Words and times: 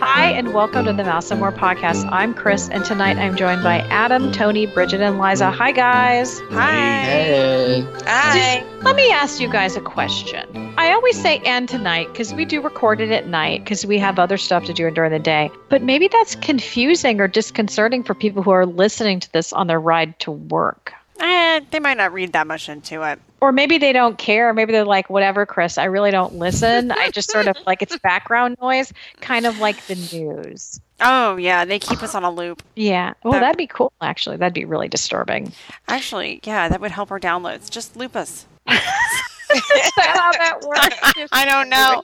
Hi, 0.00 0.32
and 0.34 0.52
welcome 0.52 0.86
to 0.86 0.92
the 0.92 1.04
Mouse 1.04 1.30
and 1.30 1.38
More 1.38 1.52
podcast. 1.52 2.10
I'm 2.10 2.34
Chris, 2.34 2.68
and 2.68 2.84
tonight 2.84 3.16
I'm 3.16 3.36
joined 3.36 3.62
by 3.62 3.78
Adam, 3.82 4.32
Tony, 4.32 4.66
Bridget, 4.66 5.00
and 5.00 5.20
Liza. 5.20 5.52
Hi, 5.52 5.70
guys. 5.70 6.40
Hi. 6.50 6.72
Hey. 7.04 7.86
Hi. 8.06 8.64
Let 8.82 8.96
me 8.96 9.12
ask 9.12 9.38
you 9.38 9.48
guys 9.48 9.76
a 9.76 9.80
question. 9.80 10.74
I 10.76 10.90
always 10.90 11.22
say 11.22 11.38
and 11.46 11.68
tonight 11.68 12.08
because 12.08 12.34
we 12.34 12.44
do 12.44 12.60
record 12.60 13.00
it 13.00 13.12
at 13.12 13.28
night 13.28 13.62
because 13.62 13.86
we 13.86 13.98
have 13.98 14.18
other 14.18 14.38
stuff 14.38 14.64
to 14.64 14.72
do 14.72 14.90
during 14.90 15.12
the 15.12 15.20
day. 15.20 15.48
But 15.68 15.80
maybe 15.80 16.08
that's 16.08 16.34
confusing 16.34 17.20
or 17.20 17.28
disconcerting 17.28 18.02
for 18.02 18.16
people 18.16 18.42
who 18.42 18.50
are 18.50 18.66
listening 18.66 19.20
to 19.20 19.32
this 19.32 19.52
on 19.52 19.68
their 19.68 19.78
ride 19.78 20.18
to 20.20 20.32
work. 20.32 20.92
Eh, 21.20 21.60
they 21.70 21.78
might 21.80 21.96
not 21.96 22.12
read 22.12 22.32
that 22.34 22.46
much 22.46 22.68
into 22.68 23.02
it. 23.02 23.18
Or 23.40 23.52
maybe 23.52 23.78
they 23.78 23.92
don't 23.92 24.16
care. 24.18 24.52
Maybe 24.52 24.72
they're 24.72 24.84
like, 24.84 25.08
whatever, 25.10 25.46
Chris, 25.46 25.78
I 25.78 25.84
really 25.84 26.10
don't 26.10 26.34
listen. 26.34 26.90
I 26.90 27.10
just 27.10 27.30
sort 27.30 27.46
of 27.46 27.56
like 27.66 27.82
it's 27.82 27.96
background 27.98 28.56
noise, 28.60 28.92
kind 29.20 29.46
of 29.46 29.58
like 29.58 29.86
the 29.86 29.94
news. 30.12 30.80
Oh, 31.00 31.36
yeah, 31.36 31.64
they 31.66 31.78
keep 31.78 32.02
us 32.02 32.14
on 32.14 32.24
a 32.24 32.30
loop. 32.30 32.62
Yeah. 32.74 33.12
Well, 33.22 33.34
That- 33.34 33.40
that'd 33.40 33.56
be 33.58 33.66
cool, 33.66 33.92
actually. 34.00 34.36
That'd 34.38 34.54
be 34.54 34.64
really 34.64 34.88
disturbing. 34.88 35.52
Actually, 35.88 36.40
yeah, 36.44 36.68
that 36.68 36.80
would 36.80 36.90
help 36.90 37.10
our 37.10 37.20
downloads. 37.20 37.68
Just 37.70 37.96
loop 37.96 38.16
us. 38.16 38.46
Is 38.68 38.72
that 39.96 40.12
how 40.16 40.32
that 40.32 40.60
works? 40.66 41.28
I 41.32 41.44
don't 41.44 41.68
know. 41.68 42.02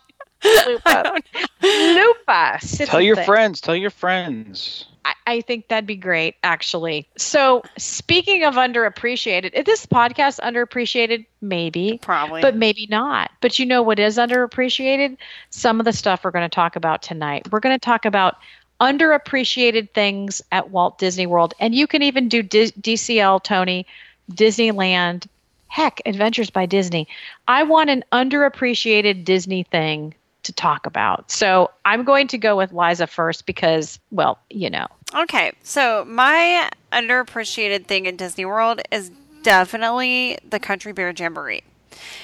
Loop 0.67 0.87
us. 0.87 1.23
Loop 1.63 2.17
us. 2.29 2.79
Tell 2.89 3.01
your 3.01 3.17
thing. 3.17 3.25
friends. 3.25 3.61
Tell 3.61 3.77
your 3.77 3.91
friends. 3.91 4.87
I, 5.05 5.15
I 5.27 5.41
think 5.41 5.69
that'd 5.69 5.87
be 5.87 5.97
great, 5.97 6.37
actually. 6.43 7.09
So, 7.17 7.63
speaking 7.77 8.45
of 8.45 8.55
underappreciated, 8.55 9.55
is 9.55 9.65
this 9.65 9.87
podcast 9.87 10.41
underappreciated? 10.41 11.27
Maybe, 11.41 11.99
Probably. 12.03 12.41
but 12.41 12.57
maybe 12.57 12.87
not. 12.89 13.31
But 13.41 13.59
you 13.59 13.67
know 13.67 13.83
what 13.83 13.99
is 13.99 14.17
underappreciated? 14.17 15.17
Some 15.51 15.81
of 15.81 15.85
the 15.85 15.93
stuff 15.93 16.25
we're 16.25 16.31
going 16.31 16.49
to 16.49 16.55
talk 16.55 16.77
about 16.77 17.03
tonight. 17.03 17.51
We're 17.51 17.61
going 17.61 17.75
to 17.75 17.85
talk 17.85 18.05
about 18.05 18.37
underappreciated 18.81 19.91
things 19.91 20.43
at 20.53 20.71
Walt 20.71 20.99
Disney 20.99 21.27
World, 21.27 21.55
and 21.61 21.75
you 21.75 21.87
can 21.87 22.03
even 22.03 22.29
do 22.29 22.43
D- 22.43 22.73
DCL, 22.73 23.43
Tony, 23.43 23.87
Disneyland, 24.31 25.27
heck, 25.69 26.01
Adventures 26.05 26.51
by 26.51 26.67
Disney. 26.67 27.09
I 27.49 27.63
want 27.63 27.91
an 27.91 28.05
underappreciated 28.13 29.25
Disney 29.25 29.63
thing 29.63 30.15
to 30.45 30.53
talk 30.53 30.87
about. 30.87 31.31
So 31.31 31.71
I'm 31.85 32.05
going 32.05 32.29
to 32.29 32.39
go 32.39 32.57
with 32.57 32.73
Liza 32.73 33.07
first 33.07 33.47
because, 33.47 33.99
well, 34.11 34.39
you 34.51 34.71
know. 34.71 34.87
okay, 35.15 35.53
so 35.63 36.05
my 36.07 36.71
underappreciated 36.93 37.87
thing 37.87 38.07
in 38.07 38.17
Disney 38.17 38.45
World 38.45 38.81
is 38.91 39.11
definitely 39.43 40.39
the 40.49 40.59
Country 40.59 40.93
Bear 40.93 41.13
Jamboree. 41.17 41.63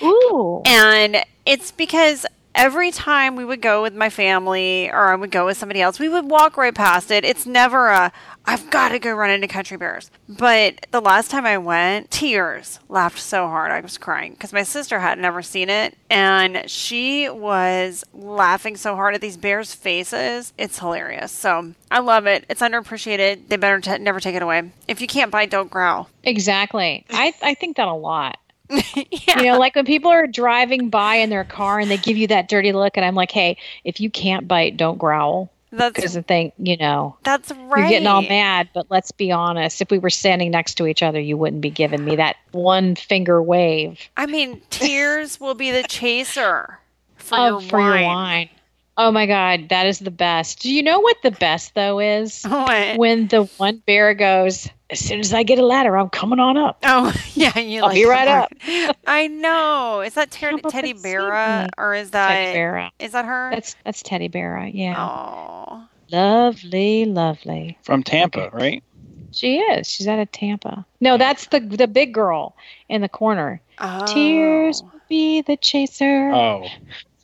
Ooh. 0.03 0.63
And 0.67 1.25
it's 1.47 1.73
because 1.73 2.27
every 2.59 2.91
time 2.91 3.37
we 3.37 3.45
would 3.45 3.63
go 3.63 3.81
with 3.83 3.95
my 3.95 4.11
family 4.11 4.91
or 4.91 5.13
I 5.13 5.15
would 5.15 5.31
go 5.31 5.47
with 5.47 5.57
somebody 5.57 5.81
else, 5.81 5.99
we 6.01 6.09
would 6.09 6.29
walk 6.29 6.57
right 6.57 6.75
past 6.75 7.11
it. 7.11 7.25
It's 7.25 7.47
never 7.47 7.87
a, 7.87 8.13
I've 8.45 8.69
got 8.71 8.89
to 8.91 8.99
go 8.99 9.15
run 9.15 9.31
into 9.31 9.47
Country 9.47 9.77
Bears. 9.77 10.11
But 10.29 10.87
the 10.91 11.01
last 11.01 11.31
time 11.31 11.47
I 11.47 11.57
went, 11.57 12.11
tears 12.11 12.81
laughed 12.89 13.21
so 13.21 13.47
hard. 13.47 13.71
I 13.71 13.81
was 13.81 13.97
crying 13.97 14.33
because 14.33 14.53
my 14.53 14.65
sister 14.65 14.99
had 14.99 15.19
never 15.19 15.41
seen 15.41 15.71
it. 15.71 15.97
And 16.11 16.69
she 16.69 17.29
was 17.29 18.05
laughing 18.13 18.77
so 18.77 18.97
hard 18.97 19.15
at 19.15 19.21
these 19.21 19.37
bears' 19.37 19.73
faces. 19.73 20.53
It's 20.59 20.81
hilarious. 20.81 21.31
So 21.31 21.75
I 21.91 22.01
love 22.01 22.27
it. 22.27 22.45
It's 22.51 22.61
underappreciated. 22.61 23.49
They 23.49 23.57
better 23.57 23.81
t- 23.81 23.99
never 23.99 24.19
take 24.19 24.35
it 24.35 24.43
away. 24.43 24.73
If 24.89 25.01
you 25.01 25.07
can't 25.07 25.31
bite, 25.31 25.51
don't 25.51 25.71
growl. 25.71 26.11
Exactly. 26.25 27.07
I, 27.11 27.33
I 27.41 27.55
think 27.55 27.77
that 27.77 27.87
a 27.87 27.95
lot. 27.95 28.39
Yeah. 28.71 29.05
You 29.39 29.45
know, 29.45 29.59
like 29.59 29.77
when 29.77 29.85
people 29.85 30.11
are 30.11 30.27
driving 30.27 30.91
by 30.91 31.17
in 31.17 31.31
their 31.31 31.45
car 31.45 31.79
and 31.79 31.91
they 31.91 31.97
give 31.97 32.17
you 32.17 32.27
that 32.29 32.49
dirty 32.49 32.73
look, 32.73 32.97
and 32.97 33.05
I'm 33.05 33.15
like, 33.15 33.31
hey, 33.31 33.57
if 33.85 34.01
you 34.01 34.11
can't 34.11 34.49
bite, 34.49 34.77
don't 34.77 34.99
growl. 34.99 35.51
That's, 35.71 36.15
the 36.15 36.23
thing, 36.23 36.53
you 36.57 36.79
know, 36.79 37.17
that's 37.25 37.51
right. 37.51 37.81
you're 37.81 37.89
getting 37.91 38.07
all 38.07 38.23
mad. 38.23 38.71
But 38.73 38.87
let's 38.89 39.13
be 39.13 39.31
honest, 39.31 39.83
if 39.83 39.91
we 39.91 39.99
were 39.99 40.11
standing 40.11 40.51
next 40.51 40.75
to 40.77 40.87
each 40.87 41.03
other, 41.03 41.21
you 41.21 41.37
wouldn't 41.37 41.61
be 41.61 41.71
giving 41.71 42.05
me 42.05 42.17
that 42.17 42.37
one 42.53 42.95
finger 42.95 43.43
wave 43.43 44.01
I 44.17 44.27
mean, 44.27 44.63
tears 44.71 45.39
will 45.39 45.55
be 45.55 45.71
the 45.71 45.83
chaser 45.83 46.79
for, 47.17 47.39
of 47.39 47.63
your, 47.63 47.71
for 47.71 47.79
wine. 47.79 48.01
your 48.01 48.09
wine. 48.09 48.49
Oh 48.97 49.13
my 49.13 49.27
God, 49.27 49.69
that 49.69 49.87
is 49.87 49.99
the 50.01 50.11
best. 50.11 50.61
Do 50.61 50.73
you 50.73 50.83
know 50.83 51.01
what 51.01 51.19
the 51.23 51.31
best 51.31 51.75
though 51.75 52.01
is? 52.01 52.45
What? 52.45 52.97
when 52.99 53.29
the 53.29 53.45
one 53.59 53.83
bear 53.87 54.15
goes, 54.15 54.69
as 54.91 54.99
soon 55.01 55.21
as 55.21 55.33
I 55.35 55.43
get 55.43 55.59
a 55.59 55.67
ladder, 55.67 55.97
I'm 55.99 56.09
coming 56.11 56.39
on 56.41 56.57
up. 56.57 56.79
Oh, 56.85 57.13
yeah, 57.35 57.59
you 57.59 57.81
I'll 57.83 57.89
like 57.89 57.95
be 57.95 58.05
right 58.07 58.29
up. 58.29 58.53
I 59.07 59.27
know. 59.29 60.01
Is 60.01 60.15
that 60.15 60.31
Ter- 60.31 60.59
Teddy 60.59 60.91
and 60.93 61.01
see 61.01 61.09
Beara 61.09 61.65
me. 61.65 61.69
or 61.77 61.95
is 61.95 62.11
that 62.13 62.29
Teddy 62.29 62.53
Bear. 62.55 62.91
is 62.99 63.13
that 63.13 63.25
her? 63.25 63.51
That's 63.53 63.77
that's 63.85 64.03
Teddy 64.03 64.29
Bear. 64.29 64.67
Yeah. 64.73 64.95
oh, 64.99 65.87
Lovely, 66.11 67.05
lovely. 67.05 67.79
From 67.83 68.03
Tampa, 68.03 68.47
Okay. 68.47 68.57
right? 68.57 68.85
She 69.31 69.59
is. 69.59 69.87
She's 69.87 70.09
out 70.09 70.19
of 70.19 70.33
Tampa. 70.33 70.87
No, 71.01 71.19
that's 71.19 71.47
the 71.49 71.61
the 71.61 71.87
big 71.87 72.15
girl 72.15 72.57
in 72.89 73.03
the 73.03 73.09
corner. 73.11 73.61
oh. 73.79 74.07
Tears 74.07 74.83
will 74.83 75.01
be 75.09 75.43
the 75.43 75.57
chaser. 75.59 76.31
Oh. 76.33 76.67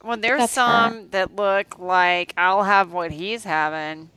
Well, 0.02 0.18
there's 0.18 0.38
That's 0.40 0.54
her. 0.56 0.60
some 0.90 1.08
that 1.12 1.34
look 1.34 1.78
like 1.78 2.34
I'll 2.36 2.62
have 2.62 2.92
what 2.92 3.10
he's 3.10 3.42
having, 3.42 4.10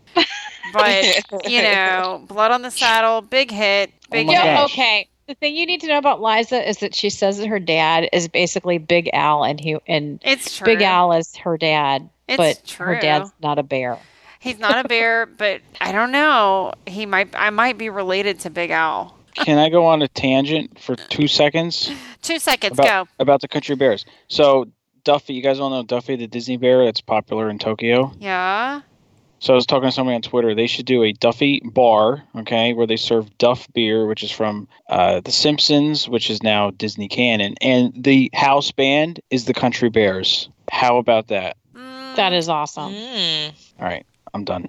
but 0.73 1.03
you 1.49 1.61
know, 1.61 2.23
blood 2.27 2.51
on 2.51 2.61
the 2.61 2.71
saddle, 2.71 3.21
big 3.21 3.51
hit, 3.51 3.91
oh 3.93 4.07
big 4.11 4.27
my 4.27 4.33
hit. 4.33 4.45
Yeah, 4.45 4.55
gosh. 4.55 4.71
okay. 4.71 5.09
The 5.27 5.35
thing 5.35 5.55
you 5.55 5.65
need 5.65 5.81
to 5.81 5.87
know 5.87 5.97
about 5.97 6.21
Liza 6.21 6.67
is 6.67 6.77
that 6.77 6.95
she 6.95 7.09
says 7.09 7.37
that 7.37 7.47
her 7.47 7.59
dad 7.59 8.07
is 8.13 8.29
basically 8.29 8.77
Big 8.77 9.09
Al, 9.11 9.43
and 9.43 9.59
he 9.59 9.77
and 9.85 10.19
It's 10.23 10.57
true. 10.57 10.65
Big 10.65 10.81
Al 10.81 11.11
is 11.11 11.35
her 11.37 11.57
dad, 11.57 12.09
It's 12.29 12.37
but 12.37 12.71
her 12.77 12.97
dad's 12.99 13.31
not 13.41 13.59
a 13.59 13.63
bear. 13.63 13.99
He's 14.39 14.57
not 14.57 14.85
a 14.85 14.87
bear, 14.87 15.25
but 15.37 15.61
I 15.81 15.91
don't 15.91 16.11
know. 16.11 16.73
He 16.85 17.05
might. 17.05 17.29
I 17.35 17.49
might 17.49 17.77
be 17.77 17.89
related 17.89 18.39
to 18.41 18.49
Big 18.49 18.71
Al. 18.71 19.17
Can 19.35 19.57
I 19.59 19.69
go 19.69 19.85
on 19.85 20.01
a 20.01 20.07
tangent 20.07 20.79
for 20.79 20.95
two 20.95 21.27
seconds 21.27 21.91
Two 22.23 22.39
seconds, 22.39 22.73
about, 22.79 23.07
go. 23.07 23.11
about 23.19 23.41
the 23.41 23.47
country 23.47 23.75
bears? 23.75 24.05
So 24.29 24.65
Duffy, 25.03 25.33
you 25.33 25.41
guys 25.43 25.59
all 25.59 25.69
know 25.69 25.83
Duffy, 25.83 26.15
the 26.15 26.27
Disney 26.27 26.57
bear 26.57 26.85
that's 26.85 27.01
popular 27.01 27.49
in 27.49 27.59
Tokyo. 27.59 28.11
Yeah. 28.19 28.81
So 29.39 29.53
I 29.53 29.55
was 29.55 29.65
talking 29.67 29.87
to 29.87 29.91
somebody 29.91 30.15
on 30.15 30.21
Twitter. 30.23 30.55
They 30.55 30.65
should 30.67 30.85
do 30.87 31.03
a 31.03 31.13
Duffy 31.13 31.61
bar, 31.63 32.23
okay, 32.37 32.73
where 32.73 32.87
they 32.87 32.95
serve 32.95 33.37
Duff 33.37 33.67
beer, 33.73 34.07
which 34.07 34.23
is 34.23 34.31
from 34.31 34.67
uh, 34.89 35.19
The 35.19 35.31
Simpsons, 35.31 36.09
which 36.09 36.29
is 36.29 36.41
now 36.41 36.71
Disney 36.71 37.07
canon, 37.07 37.53
and 37.61 37.93
the 37.95 38.31
house 38.33 38.71
band 38.71 39.19
is 39.29 39.45
the 39.45 39.53
Country 39.53 39.89
Bears. 39.89 40.49
How 40.71 40.97
about 40.97 41.27
that? 41.27 41.55
Mm, 41.75 42.15
That 42.15 42.33
is 42.33 42.49
awesome. 42.49 42.93
Mm. 42.93 43.51
All 43.79 43.85
right, 43.85 44.05
I'm 44.33 44.43
done. 44.43 44.67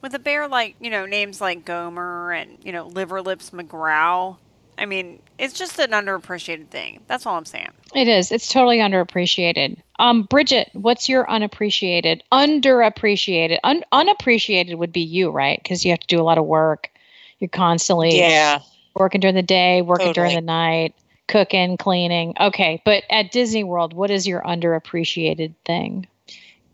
with 0.00 0.14
a 0.14 0.18
bear 0.18 0.48
like 0.48 0.76
you 0.80 0.88
know 0.90 1.04
names 1.04 1.40
like 1.40 1.64
Gomer 1.66 2.32
and 2.32 2.58
you 2.62 2.72
know 2.72 2.86
Liver 2.86 3.20
Lips 3.20 3.50
McGraw. 3.50 4.36
I 4.78 4.86
mean, 4.86 5.20
it's 5.38 5.54
just 5.54 5.78
an 5.78 5.90
underappreciated 5.90 6.68
thing. 6.68 7.00
That's 7.06 7.26
all 7.26 7.36
I'm 7.36 7.44
saying. 7.44 7.70
It 7.94 8.08
is. 8.08 8.32
It's 8.32 8.48
totally 8.52 8.78
underappreciated. 8.78 9.78
Um, 9.98 10.22
Bridget, 10.24 10.70
what's 10.72 11.08
your 11.08 11.30
unappreciated, 11.30 12.22
underappreciated, 12.32 13.58
un- 13.64 13.84
unappreciated 13.92 14.78
would 14.78 14.92
be 14.92 15.00
you, 15.00 15.30
right? 15.30 15.60
Because 15.62 15.84
you 15.84 15.90
have 15.92 16.00
to 16.00 16.06
do 16.06 16.20
a 16.20 16.24
lot 16.24 16.38
of 16.38 16.44
work. 16.44 16.90
You're 17.38 17.48
constantly 17.48 18.18
Yeah. 18.18 18.60
working 18.94 19.20
during 19.20 19.34
the 19.36 19.42
day, 19.42 19.82
working 19.82 20.12
during 20.12 20.34
the 20.34 20.40
night, 20.40 20.94
cooking, 21.28 21.76
cleaning. 21.76 22.34
Okay, 22.40 22.80
but 22.84 23.04
at 23.10 23.30
Disney 23.32 23.64
World, 23.64 23.92
what 23.92 24.10
is 24.10 24.26
your 24.26 24.42
underappreciated 24.42 25.54
thing? 25.64 26.06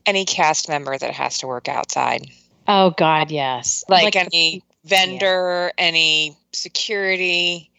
Any 0.07 0.25
cast 0.25 0.69
member 0.69 0.97
that 0.99 1.13
has 1.15 1.39
to 1.39 1.47
work 1.47 1.69
outside, 1.69 2.27
Oh 2.69 2.91
God, 2.91 3.31
yes. 3.31 3.85
like, 3.89 4.13
the- 4.15 4.21
any 4.21 4.63
vendor, 4.85 5.73
any 5.79 6.37
security, 6.53 7.71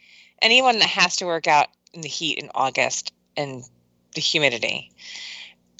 anyone 0.44 0.80
that 0.80 0.90
has 0.90 1.16
to 1.18 1.26
work 1.26 1.48
out 1.48 1.68
in 1.94 2.02
the 2.02 2.10
heat 2.10 2.38
in 2.38 2.50
August 2.54 3.14
and 3.36 3.64
the 4.14 4.22
humidity. 4.22 4.92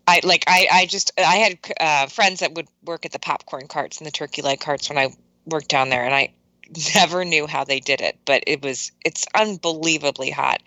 I 0.08 0.22
like. 0.24 0.44
I. 0.48 0.68
I 0.72 0.86
just. 0.86 1.12
I 1.18 1.36
had 1.36 1.58
uh, 1.80 2.08
friends 2.08 2.40
that 2.42 2.56
would 2.56 2.68
work 2.84 3.06
at 3.06 3.12
the 3.12 3.20
popcorn 3.20 3.68
carts 3.68 4.00
and 4.00 4.08
the 4.08 4.12
turkey 4.12 4.42
leg 4.42 4.60
carts 4.60 4.90
when 4.90 4.98
I 4.98 5.16
worked 5.46 5.70
down 5.70 5.90
there, 5.90 6.04
and 6.04 6.14
I 6.14 6.34
never 6.96 7.24
knew 7.24 7.48
how 7.48 7.64
they 7.64 7.80
did 7.80 8.02
it. 8.02 8.18
But 8.26 8.44
it 8.46 8.62
was. 8.62 8.92
It's 9.06 9.26
unbelievably 9.36 10.32
hot. 10.32 10.62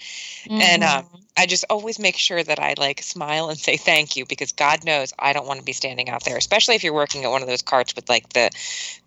and 0.49 0.82
Mhm. 0.82 0.99
um, 0.99 1.06
I 1.37 1.44
just 1.44 1.64
always 1.69 1.99
make 1.99 2.16
sure 2.16 2.42
that 2.42 2.58
I 2.58 2.75
like 2.78 3.02
smile 3.02 3.50
and 3.50 3.58
say 3.58 3.76
thank 3.76 4.16
you 4.16 4.25
because 4.25 4.52
God 4.52 4.84
knows 4.84 5.12
I 5.19 5.34
don't 5.34 5.46
want 5.46 5.58
to 5.58 5.64
be 5.64 5.72
standing 5.75 6.08
out 6.08 6.25
there, 6.25 6.37
especially 6.38 6.76
if 6.76 6.82
you're 6.82 6.94
working 6.94 7.25
at 7.25 7.31
one 7.31 7.42
of 7.42 7.49
those 7.49 7.62
carts 7.62 7.94
with 7.94 8.08
like 8.08 8.31
the 8.31 8.50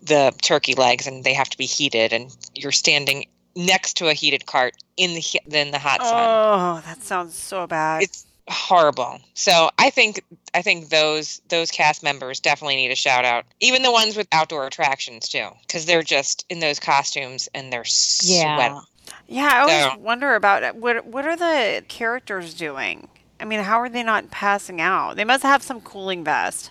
the 0.02 0.32
turkey 0.42 0.74
legs 0.74 1.08
and 1.08 1.24
they 1.24 1.34
have 1.34 1.50
to 1.50 1.58
be 1.58 1.66
heated 1.66 2.12
and 2.12 2.34
you're 2.54 2.70
standing 2.72 3.26
next 3.56 3.94
to 3.98 4.08
a 4.08 4.12
heated 4.14 4.46
cart 4.46 4.74
in 4.96 5.14
the 5.14 5.22
in 5.56 5.70
the 5.70 5.78
hot 5.78 6.00
sun. 6.02 6.14
Oh, 6.14 6.82
that 6.86 7.02
sounds 7.02 7.34
so 7.34 7.66
bad. 7.66 8.02
It's 8.02 8.26
horrible. 8.48 9.20
So 9.34 9.70
I 9.78 9.90
think 9.90 10.22
I 10.54 10.62
think 10.62 10.88
those 10.88 11.40
those 11.48 11.70
cast 11.70 12.02
members 12.02 12.40
definitely 12.40 12.76
need 12.76 12.90
a 12.90 12.96
shout 12.96 13.24
out. 13.24 13.44
Even 13.60 13.82
the 13.82 13.92
ones 13.92 14.16
with 14.16 14.26
outdoor 14.32 14.66
attractions 14.66 15.28
too, 15.28 15.48
because 15.62 15.86
they're 15.86 16.02
just 16.02 16.44
in 16.50 16.60
those 16.60 16.78
costumes 16.80 17.48
and 17.54 17.72
they're 17.72 17.84
Yeah. 18.22 18.56
sweating. 18.56 18.80
yeah, 19.28 19.48
I 19.52 19.58
always 19.60 19.92
So- 19.94 19.98
wonder 19.98 20.34
about 20.34 20.62
it. 20.62 20.76
What 20.76 21.06
what 21.06 21.26
are 21.26 21.36
the 21.36 21.84
characters 21.88 22.54
doing? 22.54 23.08
I 23.40 23.44
mean, 23.46 23.60
how 23.60 23.80
are 23.80 23.88
they 23.88 24.02
not 24.02 24.30
passing 24.30 24.80
out? 24.80 25.16
They 25.16 25.24
must 25.24 25.42
have 25.44 25.62
some 25.62 25.80
cooling 25.80 26.24
vest. 26.24 26.70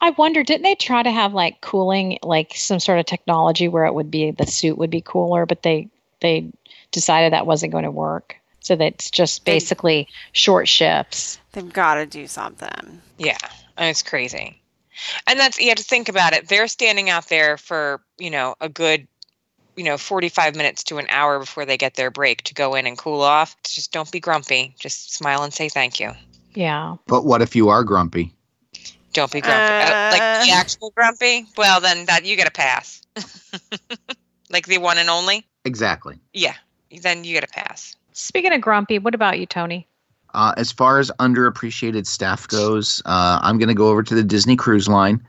I 0.00 0.10
wonder, 0.10 0.42
didn't 0.42 0.62
they 0.62 0.74
try 0.74 1.02
to 1.02 1.10
have 1.10 1.34
like 1.34 1.60
cooling, 1.60 2.18
like 2.22 2.52
some 2.54 2.80
sort 2.80 2.98
of 2.98 3.06
technology 3.06 3.66
where 3.68 3.84
it 3.86 3.94
would 3.94 4.10
be 4.10 4.30
the 4.30 4.46
suit 4.46 4.78
would 4.78 4.90
be 4.90 5.00
cooler, 5.00 5.44
but 5.46 5.62
they 5.62 5.88
they 6.20 6.50
decided 6.92 7.32
that 7.32 7.46
wasn't 7.46 7.72
going 7.72 7.84
to 7.84 7.90
work. 7.90 8.36
So 8.60 8.74
that's 8.76 9.10
just 9.10 9.44
They- 9.44 9.52
basically 9.52 10.08
short 10.32 10.66
shifts. 10.68 11.38
They've 11.52 11.72
got 11.72 11.94
to 11.94 12.06
do 12.06 12.26
something. 12.26 13.00
Yeah, 13.18 13.38
it's 13.78 14.02
crazy. 14.02 14.60
And 15.26 15.38
that's 15.38 15.58
you 15.60 15.68
have 15.68 15.78
to 15.78 15.84
think 15.84 16.08
about 16.08 16.32
it. 16.32 16.48
They're 16.48 16.68
standing 16.68 17.10
out 17.10 17.28
there 17.28 17.56
for, 17.58 18.00
you 18.18 18.30
know, 18.30 18.54
a 18.60 18.68
good, 18.68 19.06
you 19.76 19.84
know, 19.84 19.98
45 19.98 20.56
minutes 20.56 20.82
to 20.84 20.98
an 20.98 21.06
hour 21.10 21.38
before 21.38 21.64
they 21.66 21.76
get 21.76 21.94
their 21.94 22.10
break 22.10 22.42
to 22.44 22.54
go 22.54 22.74
in 22.74 22.86
and 22.86 22.96
cool 22.96 23.20
off. 23.20 23.54
Just 23.62 23.92
don't 23.92 24.10
be 24.10 24.20
grumpy. 24.20 24.74
Just 24.78 25.12
smile 25.14 25.42
and 25.42 25.52
say 25.52 25.68
thank 25.68 26.00
you. 26.00 26.12
Yeah. 26.54 26.96
But 27.06 27.24
what 27.26 27.42
if 27.42 27.54
you 27.54 27.68
are 27.68 27.84
grumpy? 27.84 28.32
Don't 29.12 29.30
be 29.30 29.40
grumpy. 29.42 29.62
Uh, 29.62 30.10
like 30.12 30.46
the 30.46 30.52
Uh. 30.52 30.56
actual 30.56 30.90
grumpy? 30.90 31.46
Well, 31.56 31.80
then 31.80 32.06
that 32.06 32.24
you 32.24 32.36
get 32.36 32.48
a 32.48 32.50
pass. 32.50 33.02
like 34.50 34.66
the 34.66 34.78
one 34.78 34.98
and 34.98 35.10
only? 35.10 35.46
Exactly. 35.66 36.18
Yeah. 36.32 36.54
Then 37.02 37.24
you 37.24 37.34
get 37.34 37.44
a 37.44 37.48
pass. 37.48 37.96
Speaking 38.12 38.52
of 38.52 38.60
grumpy, 38.60 38.98
what 38.98 39.14
about 39.14 39.38
you, 39.38 39.46
Tony? 39.46 39.86
Uh, 40.32 40.54
as 40.56 40.70
far 40.70 40.98
as 40.98 41.10
underappreciated 41.18 42.06
staff 42.06 42.46
goes, 42.48 43.02
uh, 43.04 43.40
I'm 43.42 43.58
going 43.58 43.68
to 43.68 43.74
go 43.74 43.88
over 43.88 44.02
to 44.02 44.14
the 44.14 44.22
Disney 44.22 44.54
Cruise 44.56 44.88
Line 44.88 45.20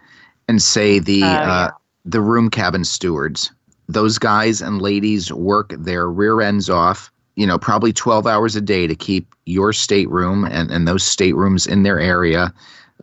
and 0.48 0.62
say 0.62 1.00
the 1.00 1.24
Oh, 1.24 1.28
uh, 1.28 1.32
yeah. 1.32 1.70
the 2.06 2.22
room 2.22 2.50
cabin 2.50 2.84
stewards. 2.86 3.52
Those 3.90 4.18
guys 4.18 4.62
and 4.62 4.82
ladies 4.82 5.32
work 5.34 5.74
their 5.78 6.10
rear 6.10 6.42
ends 6.42 6.70
off. 6.70 7.12
You 7.36 7.48
know, 7.48 7.58
probably 7.58 7.94
12 7.94 8.28
hours 8.28 8.56
a 8.56 8.62
day 8.62 8.86
to 8.88 8.96
keep 8.96 9.34
your 9.46 9.72
stateroom 9.74 10.46
and, 10.46 10.72
and 10.72 10.88
those 10.88 11.04
staterooms 11.04 11.68
in 11.68 11.84
their 11.84 12.00
area 12.00 12.54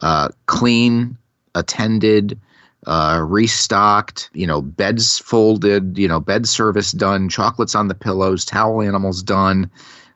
uh, 0.03 0.29
clean, 0.47 1.17
attended, 1.55 2.39
uh, 2.87 3.25
restocked. 3.27 4.31
You 4.35 4.47
know, 4.47 4.63
beds 4.63 5.19
folded. 5.19 5.99
You 5.99 6.09
know, 6.09 6.21
bed 6.21 6.49
service 6.49 6.93
done. 6.93 7.29
Chocolates 7.29 7.75
on 7.75 7.89
the 7.89 7.95
pillows. 7.95 8.45
Towel 8.45 8.83
animals 8.83 9.23
done. 9.23 9.71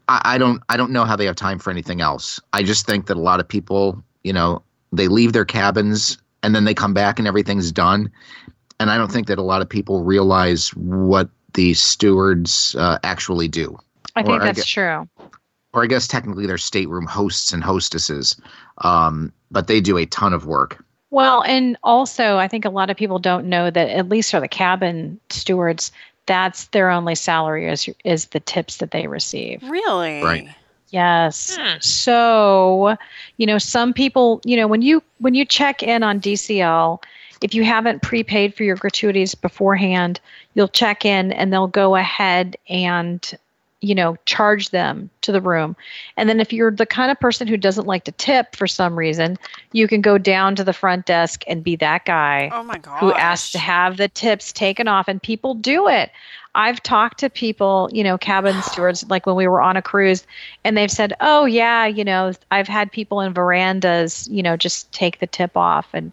I, 0.09 0.21
I 0.25 0.39
don't 0.39 0.63
I 0.69 0.77
don't 0.77 0.91
know 0.91 1.05
how 1.05 1.17
they 1.17 1.27
have 1.27 1.37
time 1.37 1.59
for 1.59 1.71
anything 1.71 2.01
else. 2.01 2.41
I 2.53 2.63
just 2.63 2.87
think 2.87 3.07
that 3.07 3.17
a 3.17 3.21
lot 3.21 3.41
of 3.41 3.49
people, 3.49 4.03
you 4.25 4.33
know, 4.33 4.63
they 4.93 5.09
leave 5.09 5.33
their 5.33 5.45
cabins 5.45 6.19
and 6.43 6.55
then 6.55 6.65
they 6.65 6.75
come 6.75 6.95
back 6.95 7.19
and 7.19 7.29
everything's 7.29 7.73
done. 7.73 8.11
And 8.81 8.91
I 8.91 8.97
don't 8.97 9.11
think 9.11 9.27
that 9.27 9.39
a 9.39 9.43
lot 9.43 9.61
of 9.61 9.69
people 9.69 10.05
realize 10.05 10.71
what 10.71 11.29
the 11.55 11.75
stewards 11.75 12.77
uh, 12.79 12.99
actually 13.03 13.49
do. 13.49 13.77
I 14.15 14.23
think 14.23 14.41
Or 14.41 14.43
I 14.43 14.53
that's 14.53 14.67
true. 14.67 15.09
Or 15.73 15.83
I 15.85 15.87
guess 15.87 16.07
technically 16.07 16.47
they're 16.47 16.59
stateroom 16.59 17.07
hosts 17.07 17.53
and 17.53 17.63
hostesses, 17.63 18.41
um, 18.79 19.33
but 19.51 19.67
they 19.67 19.81
do 19.81 19.99
a 19.99 20.07
ton 20.07 20.33
of 20.33 20.47
work. 20.47 20.83
Well, 21.11 21.43
and 21.43 21.77
also, 21.83 22.37
I 22.37 22.49
think 22.49 22.65
a 22.65 22.71
lot 22.71 22.91
of 22.91 22.97
people 22.97 23.19
don't 23.19 23.47
know 23.47 23.71
that 23.71 23.89
at 23.89 24.09
least 24.09 24.31
for 24.31 24.41
the 24.41 24.49
cabin 24.49 25.19
stewards, 25.31 25.91
that's 26.27 26.67
their 26.67 26.91
only 26.91 27.15
salary 27.15 27.67
is 27.69 27.89
is 28.05 28.27
the 28.27 28.41
tips 28.41 28.77
that 28.79 28.91
they 28.91 29.07
receive. 29.07 29.63
Really? 29.63 30.23
Right. 30.23 30.49
Yes. 30.91 31.57
Hmm. 31.59 31.79
So, 31.81 32.97
you 33.37 33.47
know, 33.47 33.59
some 33.59 33.93
people, 33.93 34.41
you 34.45 34.57
know, 34.57 34.67
when 34.67 34.83
you 34.83 35.03
when 35.19 35.35
you 35.35 35.45
check 35.45 35.83
in 35.83 36.03
on 36.03 36.21
DCL, 36.21 37.03
if 37.43 37.55
you 37.55 37.65
haven't 37.65 38.03
prepaid 38.03 38.55
for 38.55 38.65
your 38.65 38.77
gratuities 38.77 39.35
beforehand, 39.35 40.21
you'll 40.55 40.69
check 40.69 41.05
in 41.05 41.33
and 41.33 41.53
they'll 41.53 41.67
go 41.67 41.97
ahead 41.97 42.57
and 42.69 43.37
you 43.81 43.95
know, 43.95 44.17
charge 44.25 44.71
them 44.71 45.09
to 45.21 45.31
the 45.31 45.41
room. 45.41 45.77
And 46.17 46.29
then 46.29 46.41
if 46.41 46.53
you're 46.53 46.73
the 46.73 46.87
kind 46.87 47.11
of 47.11 47.21
person 47.21 47.47
who 47.47 47.57
doesn't 47.57 47.87
like 47.87 48.05
to 48.05 48.13
tip 48.13 48.57
for 48.57 48.67
some 48.67 48.99
reason, 48.99 49.39
you 49.73 49.87
can 49.87 50.01
go 50.01 50.19
down 50.19 50.57
to 50.57 50.65
the 50.65 50.73
front 50.73 51.07
desk 51.07 51.45
and 51.47 51.63
be 51.63 51.77
that 51.77 52.05
guy 52.05 52.51
Oh 52.53 52.65
my 52.65 52.81
who 52.99 53.13
asked 53.13 53.53
to 53.53 53.59
have 53.59 53.97
the 53.97 54.09
tips 54.09 54.53
taken 54.53 54.89
off 54.89 55.07
and 55.07 55.23
people 55.23 55.55
do 55.55 55.89
it. 55.89 56.11
I've 56.55 56.83
talked 56.83 57.19
to 57.21 57.31
people 57.31 57.89
you 57.93 58.03
know 58.03 58.19
cabin 58.19 58.61
stewards 58.63 59.09
like 59.09 59.27
when 59.27 59.37
we 59.37 59.47
were 59.47 59.63
on 59.63 59.77
a 59.77 59.83
cruise 59.83 60.27
and 60.65 60.77
they've 60.77 60.91
said 60.91 61.13
oh 61.21 61.45
yeah 61.45 61.87
you 61.87 62.03
know 62.03 62.33
i've 62.51 62.67
had 62.67 62.91
people 62.91 63.21
in 63.21 63.33
verandas 63.33 64.27
you 64.29 64.43
know 64.43 64.57
just 64.57 64.91
take 64.93 65.21
the 65.21 65.27
tip 65.27 65.57
off. 65.57 65.89
And 65.93 66.11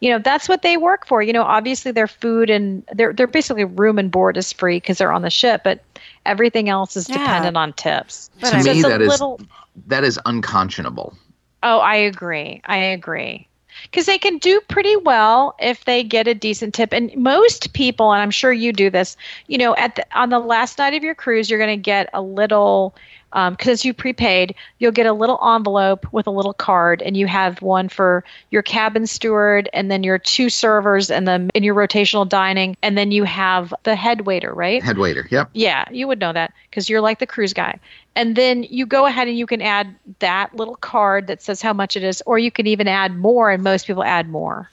you 0.00 0.10
know 0.10 0.18
that's 0.18 0.48
what 0.48 0.62
they 0.62 0.76
work 0.76 1.06
for 1.06 1.22
you 1.22 1.32
know 1.32 1.42
obviously 1.42 1.90
their 1.92 2.06
food 2.08 2.50
and 2.50 2.84
their 2.92 3.12
their 3.12 3.26
basically 3.26 3.64
room 3.64 3.98
and 3.98 4.10
board 4.10 4.36
is 4.36 4.52
free 4.52 4.76
because 4.78 4.98
they're 4.98 5.12
on 5.12 5.22
the 5.22 5.30
ship 5.30 5.62
but 5.64 5.84
everything 6.24 6.68
else 6.68 6.96
is 6.96 7.08
Yeah. 7.08 7.16
dependent 7.18 7.56
on 7.56 7.72
tips 7.74 8.30
But 8.40 8.52
to 8.52 8.56
I 8.56 8.60
so 8.60 8.70
me, 8.72 8.80
it's 8.80 8.84
a 8.84 8.88
that 8.88 9.00
is 9.00 9.08
little 9.08 9.40
that 9.86 10.04
is 10.04 10.18
unconscionable. 10.26 11.14
Oh, 11.62 11.78
I 11.78 11.96
agree. 11.96 12.60
I 12.66 12.76
agree. 12.76 13.48
Because 13.82 14.06
they 14.06 14.18
can 14.18 14.38
do 14.38 14.60
pretty 14.68 14.96
well 14.96 15.54
if 15.58 15.84
they 15.84 16.02
get 16.02 16.26
a 16.26 16.34
decent 16.34 16.74
tip. 16.74 16.92
And 16.92 17.14
most 17.16 17.72
people, 17.72 18.12
and 18.12 18.22
I'm 18.22 18.30
sure 18.30 18.52
you 18.52 18.72
do 18.72 18.88
this, 18.90 19.16
you 19.48 19.58
know, 19.58 19.74
at 19.76 19.96
the, 19.96 20.06
on 20.18 20.30
the 20.30 20.38
last 20.38 20.78
night 20.78 20.94
of 20.94 21.02
your 21.02 21.14
cruise, 21.14 21.50
you're 21.50 21.58
going 21.58 21.76
to 21.76 21.82
get 21.82 22.08
a 22.14 22.22
little, 22.22 22.94
Um, 23.32 23.54
because 23.54 23.84
you 23.84 23.92
prepaid, 23.92 24.54
you'll 24.78 24.92
get 24.92 25.06
a 25.06 25.12
little 25.12 25.38
envelope 25.54 26.10
with 26.12 26.26
a 26.26 26.30
little 26.30 26.54
card, 26.54 27.02
and 27.02 27.16
you 27.16 27.26
have 27.26 27.60
one 27.60 27.88
for 27.88 28.24
your 28.50 28.62
cabin 28.62 29.06
steward, 29.06 29.68
and 29.72 29.90
then 29.90 30.02
your 30.02 30.18
two 30.18 30.48
servers, 30.48 31.10
and 31.10 31.26
then 31.28 31.50
in 31.54 31.62
your 31.62 31.74
rotational 31.74 32.26
dining, 32.26 32.76
and 32.82 32.96
then 32.96 33.10
you 33.10 33.24
have 33.24 33.74
the 33.82 33.94
head 33.94 34.22
waiter, 34.22 34.54
right? 34.54 34.82
Head 34.82 34.98
waiter. 34.98 35.26
Yep. 35.30 35.50
Yeah, 35.52 35.84
you 35.90 36.06
would 36.08 36.20
know 36.20 36.32
that 36.32 36.52
because 36.70 36.88
you're 36.88 37.00
like 37.00 37.18
the 37.18 37.26
cruise 37.26 37.52
guy. 37.52 37.78
And 38.14 38.36
then 38.36 38.62
you 38.62 38.86
go 38.86 39.04
ahead 39.04 39.28
and 39.28 39.36
you 39.36 39.46
can 39.46 39.60
add 39.60 39.94
that 40.20 40.54
little 40.54 40.76
card 40.76 41.26
that 41.26 41.42
says 41.42 41.60
how 41.60 41.74
much 41.74 41.96
it 41.96 42.04
is, 42.04 42.22
or 42.24 42.38
you 42.38 42.50
can 42.50 42.66
even 42.66 42.88
add 42.88 43.16
more, 43.16 43.50
and 43.50 43.62
most 43.62 43.86
people 43.86 44.04
add 44.04 44.28
more 44.28 44.70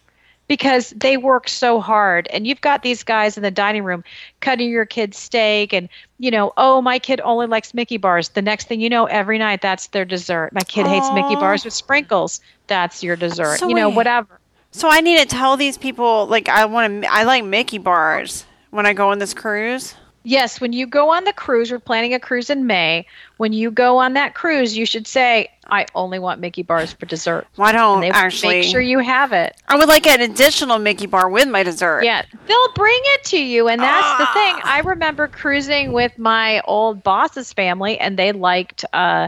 because 0.54 0.92
they 0.92 1.18
work 1.18 1.50
so 1.50 1.80
hard. 1.80 2.28
And 2.28 2.46
you've 2.46 2.62
got 2.62 2.84
these 2.84 3.02
guys 3.02 3.38
in 3.38 3.42
the 3.42 3.50
dining 3.50 3.84
room 3.84 4.04
cutting 4.40 4.70
your 4.70 4.86
kid's 4.86 5.18
steak, 5.18 5.74
and 5.74 5.90
you 6.20 6.30
know, 6.30 6.54
oh, 6.58 6.80
my 6.80 7.00
kid 7.00 7.20
only 7.22 7.48
likes 7.48 7.74
Mickey 7.74 7.98
bars. 7.98 8.30
The 8.30 8.44
next 8.44 8.68
thing 8.68 8.80
you 8.80 8.88
know, 8.88 9.06
every 9.06 9.40
night 9.40 9.64
that's 9.64 9.88
their 9.88 10.06
dessert. 10.06 10.52
My 10.54 10.62
kid 10.62 10.86
hates 10.86 11.12
Mickey 11.12 11.34
bars 11.38 11.66
with 11.66 11.74
sprinkles. 11.74 12.40
That's 12.68 13.02
your 13.02 13.16
dessert. 13.16 13.58
So 13.58 13.68
you 13.68 13.74
know, 13.74 13.90
wait. 13.90 13.96
whatever. 13.96 14.40
So 14.70 14.90
I 14.92 15.02
need 15.02 15.18
to 15.18 15.26
tell 15.26 15.58
these 15.58 15.76
people 15.76 16.28
like 16.28 16.48
I 16.50 16.66
want 16.66 17.02
to. 17.02 17.12
I 17.12 17.24
like 17.24 17.44
Mickey 17.44 17.80
bars 17.80 18.46
when 18.70 18.86
I 18.86 18.94
go 18.94 19.10
on 19.10 19.18
this 19.18 19.34
cruise. 19.34 19.96
Yes, 20.24 20.62
when 20.62 20.72
you 20.72 20.88
go 20.88 21.10
on 21.10 21.26
the 21.26 21.34
cruise, 21.34 21.72
we're 21.72 21.80
planning 21.80 22.14
a 22.14 22.20
cruise 22.20 22.50
in 22.50 22.66
May. 22.66 23.06
When 23.38 23.52
you 23.52 23.72
go 23.72 23.98
on 23.98 24.14
that 24.14 24.34
cruise, 24.34 24.76
you 24.78 24.86
should 24.86 25.06
say, 25.06 25.50
"I 25.68 25.86
only 25.96 26.18
want 26.18 26.40
Mickey 26.40 26.64
bars 26.64 26.94
for 26.94 27.06
dessert." 27.06 27.46
Why 27.56 27.74
don't 27.74 28.00
they 28.00 28.10
actually? 28.10 28.62
make 28.62 28.72
sure 28.72 28.80
you 28.80 29.00
have 29.00 29.34
it. 29.34 29.56
I 29.68 29.76
would 29.76 29.90
like 29.90 30.08
an 30.08 30.22
additional 30.22 30.80
Mickey 30.80 31.08
bar 31.08 31.28
with 31.30 31.50
my 31.50 31.64
dessert. 31.64 32.04
Yeah, 32.04 32.24
they'll 32.48 32.74
bring 32.74 33.00
it 33.04 33.24
to 33.26 33.38
you, 33.38 33.68
and 33.68 33.82
that's 33.82 34.18
the 34.20 34.26
thing. 34.28 34.56
Ah. 34.64 34.76
I 34.76 34.80
remember 34.80 35.28
cruising 35.28 35.92
with 35.92 36.18
my 36.18 36.62
old 36.62 37.04
boss's 37.04 37.52
family, 37.52 38.00
and 38.00 38.18
they 38.18 38.32
liked 38.32 38.86
uh, 38.94 39.28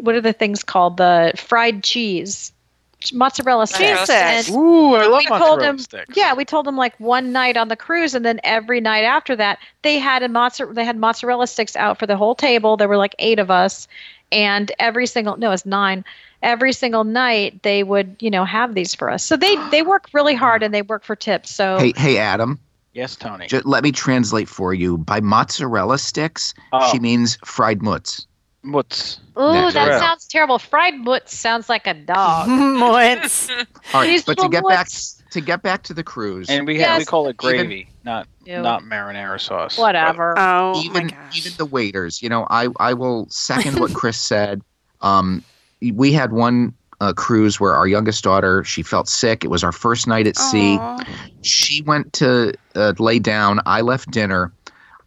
what 0.00 0.14
are 0.14 0.20
the 0.20 0.32
things 0.32 0.64
called 0.64 0.96
the 0.96 1.32
fried 1.36 1.84
cheese, 1.84 2.52
mozzarella 3.12 3.66
sticks. 3.66 4.08
And 4.10 4.48
Ooh, 4.50 4.94
I 4.94 5.06
love 5.06 5.18
we 5.18 5.26
told 5.26 5.40
mozzarella 5.60 5.78
sticks. 5.78 6.16
yeah, 6.16 6.34
we 6.34 6.44
told 6.44 6.66
them 6.66 6.76
like 6.76 6.98
one 7.00 7.32
night 7.32 7.56
on 7.56 7.68
the 7.68 7.76
cruise, 7.76 8.14
and 8.14 8.24
then 8.24 8.40
every 8.44 8.80
night 8.80 9.02
after 9.04 9.34
that, 9.36 9.58
they 9.82 9.98
had 9.98 10.22
a 10.22 10.28
mozzarella. 10.28 10.74
They 10.74 10.84
had 10.84 10.96
mozzarella 10.96 11.46
sticks 11.46 11.76
out 11.76 11.98
for 11.98 12.06
the 12.06 12.16
whole 12.16 12.34
table. 12.34 12.76
There 12.76 12.88
were 12.88 12.96
like 12.96 13.14
eight 13.18 13.38
of 13.38 13.50
us, 13.50 13.88
and 14.32 14.70
every 14.78 15.06
single 15.06 15.36
no, 15.36 15.50
it's 15.52 15.66
nine. 15.66 16.04
Every 16.42 16.72
single 16.72 17.04
night, 17.04 17.62
they 17.62 17.82
would 17.82 18.16
you 18.20 18.30
know 18.30 18.44
have 18.44 18.74
these 18.74 18.94
for 18.94 19.10
us. 19.10 19.24
So 19.24 19.36
they 19.36 19.56
they 19.70 19.82
work 19.82 20.08
really 20.12 20.34
hard 20.34 20.62
and 20.62 20.72
they 20.72 20.82
work 20.82 21.04
for 21.04 21.16
tips. 21.16 21.50
So 21.50 21.78
Hey, 21.78 21.92
hey, 21.96 22.18
Adam. 22.18 22.58
Yes, 22.92 23.14
Tony. 23.14 23.46
Just 23.46 23.66
let 23.66 23.84
me 23.84 23.92
translate 23.92 24.48
for 24.48 24.74
you. 24.74 24.98
By 24.98 25.20
mozzarella 25.20 25.96
sticks, 25.98 26.54
Oh. 26.72 26.90
she 26.90 26.98
means 26.98 27.38
fried 27.44 27.82
mutts. 27.82 28.26
What's 28.62 29.18
ooh, 29.38 29.70
that 29.72 29.88
right. 29.88 29.98
sounds 30.00 30.26
terrible. 30.26 30.58
Fried 30.58 30.94
mutts 30.98 31.34
sounds 31.34 31.68
like 31.70 31.86
a 31.86 31.94
dog. 31.94 32.46
Once. 32.80 33.48
All 33.50 33.56
right, 33.94 34.06
These 34.06 34.24
but 34.24 34.36
to 34.36 34.42
little 34.42 34.50
get 34.50 34.62
back 34.68 34.78
mutts. 34.86 35.22
to 35.30 35.40
get 35.40 35.62
back 35.62 35.82
to 35.84 35.94
the 35.94 36.02
cruise, 36.04 36.50
and 36.50 36.66
we 36.66 36.80
ha- 36.82 36.98
we 36.98 37.04
call 37.06 37.26
it 37.28 37.36
Even- 37.42 37.56
gravy, 37.66 37.88
not 38.04 38.26
Ew. 38.44 38.60
not 38.60 38.82
marinara 38.82 39.40
sauce. 39.40 39.78
Whatever. 39.78 40.34
Oh 40.36 40.78
even 40.84 41.04
my 41.04 41.10
gosh. 41.10 41.38
even 41.38 41.52
the 41.56 41.64
waiters, 41.64 42.20
you 42.22 42.28
know, 42.28 42.46
I 42.50 42.68
I 42.78 42.92
will 42.92 43.26
second 43.30 43.80
what 43.80 43.94
Chris 43.94 44.18
said. 44.20 44.60
Um, 45.00 45.42
we 45.94 46.12
had 46.12 46.32
one 46.32 46.74
uh, 47.00 47.14
cruise 47.14 47.58
where 47.58 47.72
our 47.72 47.86
youngest 47.86 48.22
daughter 48.22 48.62
she 48.64 48.82
felt 48.82 49.08
sick. 49.08 49.42
It 49.42 49.48
was 49.48 49.64
our 49.64 49.72
first 49.72 50.06
night 50.06 50.26
at 50.26 50.36
sea. 50.36 50.76
Aw. 50.78 51.02
She 51.40 51.80
went 51.80 52.12
to 52.14 52.52
uh, 52.74 52.92
lay 52.98 53.18
down. 53.18 53.60
I 53.64 53.80
left 53.80 54.10
dinner. 54.10 54.52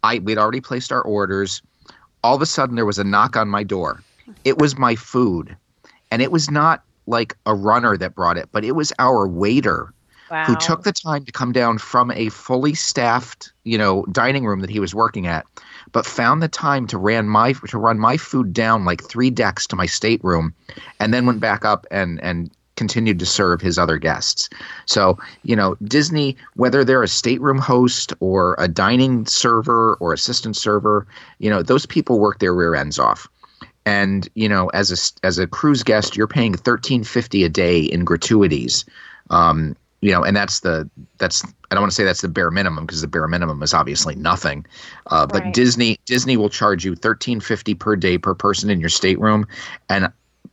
I 0.02 0.18
we'd 0.18 0.40
already 0.40 0.60
placed 0.62 0.92
our 0.92 1.04
orders. 1.04 1.62
All 2.24 2.36
of 2.36 2.42
a 2.42 2.46
sudden, 2.46 2.76
there 2.76 2.86
was 2.86 3.00
a 3.00 3.04
knock 3.04 3.36
on 3.36 3.50
my 3.50 3.64
door. 3.64 4.02
It 4.44 4.58
was 4.58 4.78
my 4.78 4.96
food, 4.96 5.56
and 6.12 6.22
it 6.22 6.32
was 6.32 6.50
not 6.50 6.84
like 7.06 7.36
a 7.46 7.54
runner 7.54 7.98
that 7.98 8.16
brought 8.16 8.38
it, 8.38 8.50
but 8.52 8.64
it 8.64 8.74
was 8.74 8.94
our 9.00 9.28
waiter 9.28 9.94
Wow. 10.32 10.46
who 10.46 10.56
took 10.56 10.84
the 10.84 10.92
time 10.92 11.26
to 11.26 11.32
come 11.32 11.52
down 11.52 11.78
from 11.78 12.10
a 12.12 12.30
fully 12.30 12.74
staffed, 12.74 13.52
you 13.66 13.78
know, 13.78 14.04
dining 14.12 14.46
room 14.46 14.62
that 14.62 14.70
he 14.70 14.80
was 14.80 14.96
working 14.96 15.28
at, 15.28 15.46
but 15.92 16.08
found 16.08 16.42
the 16.42 16.48
time 16.48 16.88
to 16.88 16.98
ran 16.98 17.28
my 17.28 17.52
to 17.68 17.78
run 17.78 18.00
my 18.00 18.18
food 18.18 18.52
down 18.52 18.84
like 18.84 19.04
three 19.04 19.30
decks 19.30 19.68
to 19.68 19.76
my 19.76 19.86
stateroom, 19.86 20.54
and 21.00 21.14
then 21.14 21.28
went 21.28 21.40
back 21.40 21.66
up 21.66 21.86
and 21.92 22.20
and 22.24 22.50
continued 22.76 23.20
to 23.20 23.26
serve 23.26 23.62
his 23.62 23.78
other 23.78 23.98
guests. 23.98 24.50
So, 24.86 25.18
you 25.44 25.56
know, 25.56 25.76
Disney, 25.84 26.36
whether 26.56 26.84
they're 26.84 27.04
a 27.04 27.08
stateroom 27.08 27.58
host 27.58 28.14
or 28.20 28.56
a 28.60 28.68
dining 28.68 29.26
server 29.26 29.96
or 29.96 30.14
assistant 30.14 30.56
server, 30.56 31.06
you 31.40 31.50
know, 31.50 31.62
those 31.62 31.86
people 31.86 32.20
work 32.20 32.40
their 32.40 32.54
rear 32.54 32.76
ends 32.76 33.00
off. 33.00 33.28
And 33.86 34.30
you 34.36 34.48
know, 34.48 34.70
as 34.70 34.92
a 34.92 35.26
as 35.26 35.38
a 35.38 35.46
cruise 35.46 35.84
guest, 35.84 36.16
you're 36.16 36.28
paying 36.28 36.54
thirteen 36.54 37.04
fifty 37.04 37.44
a 37.44 37.50
day 37.50 37.82
in 37.82 38.06
gratuities. 38.06 38.86
Um, 39.30 39.76
you 40.00 40.12
know, 40.12 40.24
and 40.24 40.36
that's 40.36 40.62
the 40.62 40.90
that's 41.18 41.44
I 41.44 41.76
don't 41.76 41.82
want 41.82 41.92
to 41.92 41.96
say 41.96 42.04
that's 42.04 42.22
the 42.22 42.30
bare 42.30 42.52
minimum 42.52 42.86
because 42.86 43.02
the 43.02 43.08
bare 43.08 43.28
minimum 43.28 43.62
is 43.62 43.74
obviously 43.74 44.16
nothing. 44.16 44.66
Uh, 45.08 45.26
but 45.26 45.44
Right. 45.44 45.54
Disney 45.54 45.98
Disney 46.06 46.38
will 46.38 46.50
charge 46.50 46.86
you 46.86 46.96
thirteen 46.96 47.40
fifty 47.42 47.74
per 47.74 47.96
day 47.96 48.18
per 48.18 48.34
person 48.34 48.70
in 48.70 48.80
your 48.80 48.90
stateroom, 48.90 49.48
and 49.90 50.12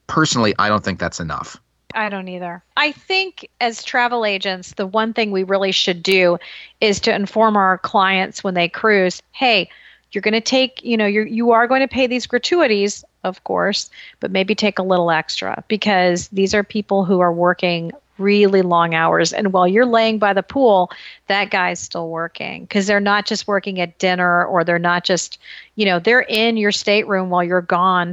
personally, 0.09 0.55
I 0.59 0.69
don't 0.69 0.85
think 0.85 0.99
that's 0.99 1.21
enough. 1.21 1.57
I 1.94 2.09
don't 2.09 2.28
either. 2.28 2.62
I 2.76 2.92
think 2.92 3.49
as 3.61 3.82
travel 3.82 4.25
agents, 4.25 4.75
the 4.75 4.87
one 4.87 5.12
thing 5.12 5.30
we 5.30 5.42
really 5.42 5.73
should 5.73 6.02
do 6.02 6.38
is 6.80 7.00
to 7.00 7.14
inform 7.14 7.56
our 7.56 7.78
clients 7.78 8.44
when 8.44 8.54
they 8.54 8.68
cruise, 8.68 9.23
hey, 9.32 9.68
you're 10.12 10.23
going 10.23 10.35
to 10.35 10.40
take, 10.40 10.82
you 10.82 10.97
know, 10.97 11.06
you're 11.06 11.26
you 11.26 11.52
are 11.52 11.68
going 11.68 11.82
to 11.82 11.88
pay 11.88 12.06
these 12.06 12.26
gratuities, 12.26 13.04
of 13.23 13.44
course, 13.44 13.90
but 14.18 14.30
maybe 14.30 14.54
take 14.54 14.78
a 14.78 14.82
little 14.82 15.11
extra 15.11 15.62
because 15.68 16.28
these 16.28 16.54
are 16.54 16.64
people 16.64 17.04
who 17.04 17.20
are 17.20 17.32
working 17.32 17.92
really 18.21 18.62
long 18.62 18.95
hours 18.95 19.33
and 19.33 19.53
while 19.53 19.67
you're 19.67 19.87
laying 19.87 20.19
by 20.19 20.33
the 20.33 20.43
pool 20.43 20.91
that 21.27 21.50
guy's 21.50 21.81
still 21.81 22.09
working 22.11 22.62
because 22.62 22.87
they're 22.87 23.00
not 23.00 23.27
just 23.27 23.47
working 23.49 23.81
at 23.81 23.99
dinner 23.99 24.45
or 24.45 24.62
they're 24.62 24.79
not 24.79 25.05
just 25.05 25.39
you 25.77 25.85
know 25.85 25.99
they're 25.99 26.23
in 26.29 26.57
your 26.57 26.73
stateroom 26.73 27.31
while 27.31 27.43
you're 27.43 27.61
gone 27.62 28.12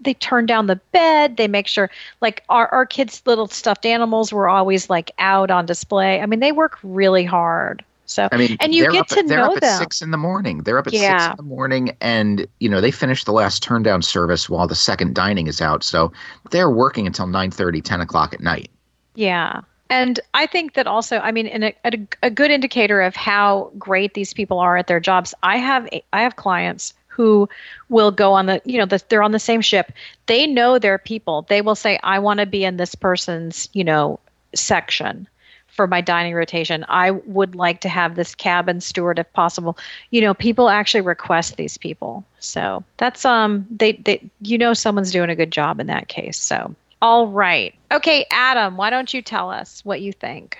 they 0.00 0.14
turn 0.14 0.46
down 0.46 0.66
the 0.66 0.76
bed 0.92 1.36
they 1.36 1.48
make 1.48 1.66
sure 1.66 1.90
like 2.20 2.42
our, 2.48 2.68
our 2.68 2.86
kids 2.86 3.22
little 3.26 3.48
stuffed 3.48 3.84
animals 3.84 4.32
were 4.32 4.48
always 4.48 4.88
like 4.88 5.10
out 5.18 5.50
on 5.50 5.66
display 5.66 6.20
i 6.20 6.26
mean 6.26 6.40
they 6.40 6.52
work 6.52 6.78
really 6.82 7.24
hard 7.24 7.84
so 8.08 8.26
I 8.32 8.38
mean, 8.38 8.56
and 8.60 8.74
you 8.74 8.90
get 8.90 9.00
up, 9.02 9.06
to 9.08 9.22
they're 9.22 9.36
know 9.36 9.50
up 9.50 9.56
at 9.58 9.60
them 9.60 9.78
six 9.78 10.00
in 10.00 10.10
the 10.12 10.16
morning. 10.16 10.62
They're 10.62 10.78
up 10.78 10.86
at 10.86 10.94
Yeah. 10.94 11.18
six 11.18 11.30
in 11.30 11.36
the 11.36 11.42
morning, 11.42 11.94
and 12.00 12.46
you 12.58 12.68
know 12.68 12.80
they 12.80 12.90
finish 12.90 13.24
the 13.24 13.32
last 13.32 13.62
turn 13.62 13.82
down 13.82 14.00
service 14.00 14.48
while 14.48 14.66
the 14.66 14.74
second 14.74 15.14
dining 15.14 15.46
is 15.46 15.60
out. 15.60 15.84
So 15.84 16.10
they're 16.50 16.70
working 16.70 17.06
until 17.06 17.26
9:30, 17.26 17.82
10 17.82 18.00
o'clock 18.00 18.32
at 18.32 18.40
night. 18.40 18.70
Yeah. 19.18 19.62
And 19.90 20.20
I 20.32 20.46
think 20.46 20.74
that 20.74 20.86
also, 20.86 21.18
I 21.18 21.32
mean, 21.32 21.48
a, 21.48 21.74
a, 21.84 21.98
a 22.22 22.30
good 22.30 22.52
indicator 22.52 23.00
of 23.00 23.16
how 23.16 23.72
great 23.76 24.14
these 24.14 24.32
people 24.32 24.60
are 24.60 24.76
at 24.76 24.86
their 24.86 25.00
jobs. 25.00 25.34
I 25.42 25.56
have 25.56 25.88
I 26.12 26.22
have 26.22 26.36
clients 26.36 26.94
who 27.08 27.48
will 27.88 28.12
go 28.12 28.32
on 28.32 28.46
the, 28.46 28.62
you 28.64 28.78
know, 28.78 28.86
the, 28.86 29.02
they're 29.08 29.24
on 29.24 29.32
the 29.32 29.40
same 29.40 29.60
ship. 29.60 29.90
They 30.26 30.46
know 30.46 30.78
their 30.78 30.98
people. 30.98 31.42
They 31.48 31.62
will 31.62 31.74
say, 31.74 31.98
"I 32.04 32.20
want 32.20 32.38
to 32.38 32.46
be 32.46 32.64
in 32.64 32.76
this 32.76 32.94
person's, 32.94 33.68
you 33.72 33.82
know, 33.82 34.20
section." 34.54 35.26
For 35.66 35.86
my 35.88 36.00
dining 36.00 36.34
rotation, 36.34 36.84
I 36.88 37.12
would 37.12 37.54
like 37.54 37.80
to 37.82 37.88
have 37.88 38.14
this 38.14 38.34
cabin 38.34 38.80
steward 38.80 39.18
if 39.18 39.32
possible. 39.32 39.78
You 40.10 40.20
know, 40.20 40.34
people 40.34 40.68
actually 40.68 41.02
request 41.02 41.56
these 41.56 41.76
people, 41.76 42.24
so 42.38 42.84
that's 42.98 43.24
um, 43.24 43.66
they 43.70 43.92
they 43.92 44.30
you 44.42 44.58
know 44.58 44.74
someone's 44.74 45.10
doing 45.10 45.30
a 45.30 45.36
good 45.36 45.50
job 45.50 45.80
in 45.80 45.88
that 45.88 46.06
case. 46.08 46.38
So 46.40 46.74
all 47.00 47.28
right. 47.28 47.74
Okay, 47.92 48.26
Adam, 48.30 48.76
why 48.76 48.90
don't 48.90 49.12
you 49.12 49.22
tell 49.22 49.50
us 49.50 49.84
what 49.84 50.00
you 50.00 50.12
think? 50.12 50.58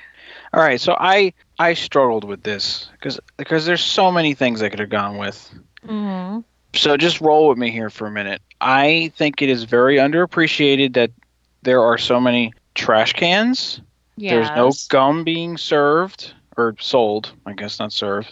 All 0.52 0.60
right, 0.60 0.80
so 0.80 0.96
I 0.98 1.32
I 1.58 1.74
struggled 1.74 2.24
with 2.24 2.42
this 2.42 2.88
because 2.92 3.20
because 3.36 3.66
there's 3.66 3.82
so 3.82 4.10
many 4.10 4.34
things 4.34 4.62
I 4.62 4.68
could 4.68 4.78
have 4.78 4.90
gone 4.90 5.18
with. 5.18 5.50
Mm-hmm. 5.86 6.40
So 6.74 6.96
just 6.96 7.20
roll 7.20 7.48
with 7.48 7.58
me 7.58 7.70
here 7.70 7.90
for 7.90 8.06
a 8.06 8.10
minute. 8.10 8.40
I 8.60 9.12
think 9.16 9.42
it 9.42 9.48
is 9.48 9.64
very 9.64 9.96
underappreciated 9.96 10.94
that 10.94 11.10
there 11.62 11.82
are 11.82 11.98
so 11.98 12.20
many 12.20 12.52
trash 12.74 13.12
cans. 13.12 13.80
There's 14.16 14.50
no 14.50 14.72
gum 14.88 15.22
being 15.22 15.56
served 15.56 16.32
or 16.56 16.74
sold, 16.80 17.32
I 17.46 17.52
guess 17.52 17.78
not 17.78 17.92
served. 17.92 18.28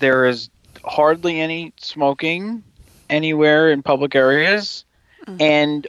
There 0.00 0.26
is 0.26 0.50
hardly 0.84 1.40
any 1.40 1.72
smoking 1.76 2.64
anywhere 3.08 3.70
in 3.70 3.82
public 3.82 4.16
areas. 4.16 4.84
And 5.38 5.86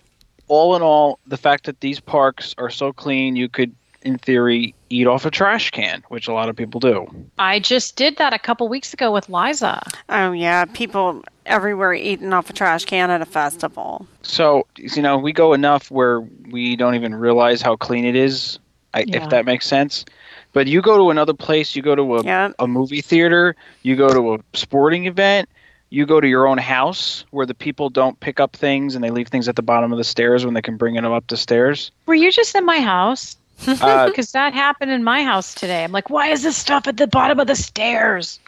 all 0.54 0.76
in 0.76 0.82
all, 0.84 1.18
the 1.26 1.38
fact 1.38 1.66
that 1.66 1.80
these 1.80 2.00
parks 2.00 2.54
are 2.60 2.70
so 2.70 2.94
clean, 2.94 3.36
you 3.36 3.50
could, 3.50 3.74
in 4.04 4.18
theory, 4.20 4.76
eat 4.92 5.08
off 5.08 5.26
a 5.26 5.32
trash 5.32 5.72
can, 5.72 6.04
which 6.10 6.28
a 6.28 6.34
lot 6.34 6.48
of 6.48 6.56
people 6.56 6.80
do. 6.80 7.08
I 7.40 7.60
just 7.60 7.96
did 7.96 8.18
that 8.18 8.34
a 8.34 8.40
couple 8.40 8.68
weeks 8.68 8.94
ago 8.94 9.12
with 9.12 9.30
Liza. 9.30 9.82
Oh 10.10 10.32
yeah, 10.32 10.66
people 10.66 11.24
everywhere 11.48 11.94
eating 11.94 12.32
off 12.34 12.50
a 12.50 12.54
trash 12.54 12.86
can 12.86 13.10
at 13.10 13.22
a 13.22 13.26
festival. 13.26 14.06
So, 14.22 14.68
you 14.78 15.02
know, 15.02 15.18
we 15.18 15.34
go 15.34 15.54
enough 15.54 15.90
where 15.90 16.22
we 16.52 16.76
don't 16.76 16.94
even 16.96 17.16
realize 17.16 17.62
how 17.62 17.76
clean 17.76 18.06
it 18.06 18.16
is, 18.16 18.60
I, 18.94 19.06
Yeah. 19.08 19.24
if 19.24 19.30
that 19.32 19.46
makes 19.46 19.66
sense. 19.66 20.06
But 20.54 20.68
you 20.68 20.84
go 20.84 20.98
to 20.98 21.10
another 21.10 21.34
place, 21.34 21.76
you 21.76 21.82
go 21.82 21.96
to 21.96 22.18
a, 22.18 22.24
Yeah. 22.24 22.52
a 22.60 22.68
movie 22.68 23.02
theater, 23.02 23.56
you 23.82 23.96
go 23.96 24.10
to 24.14 24.36
a 24.36 24.38
sporting 24.54 25.08
event, 25.08 25.50
you 25.94 26.08
go 26.08 26.20
to 26.20 26.28
your 26.28 26.48
own 26.48 26.58
house 26.58 27.24
where 27.30 27.46
the 27.46 27.54
people 27.54 27.88
don't 27.88 28.20
pick 28.20 28.40
up 28.40 28.56
things 28.56 28.96
and 28.96 29.04
they 29.04 29.12
leave 29.12 29.28
things 29.28 29.48
at 29.48 29.56
the 29.56 29.62
bottom 29.62 29.92
of 29.92 30.00
the 30.00 30.04
stairs 30.04 30.44
when 30.44 30.56
they 30.56 30.62
can 30.62 30.76
bring 30.76 30.96
them 30.96 31.06
up 31.06 31.28
the 31.28 31.38
stairs. 31.38 31.92
Were 32.08 32.16
you 32.16 32.32
just 32.32 32.56
in 32.56 32.66
my 32.66 32.80
house? 32.80 33.38
Uh, 33.68 34.08
Because 34.08 34.32
that 34.32 34.54
happened 34.54 34.90
in 34.90 35.04
my 35.04 35.24
house 35.24 35.54
today. 35.54 35.84
I'm 35.84 35.92
like, 35.92 36.10
why 36.10 36.30
is 36.30 36.42
this 36.42 36.58
stuff 36.58 36.88
at 36.88 36.98
the 36.98 37.06
bottom 37.06 37.40
of 37.40 37.46
the 37.46 37.56
stairs? 37.56 38.40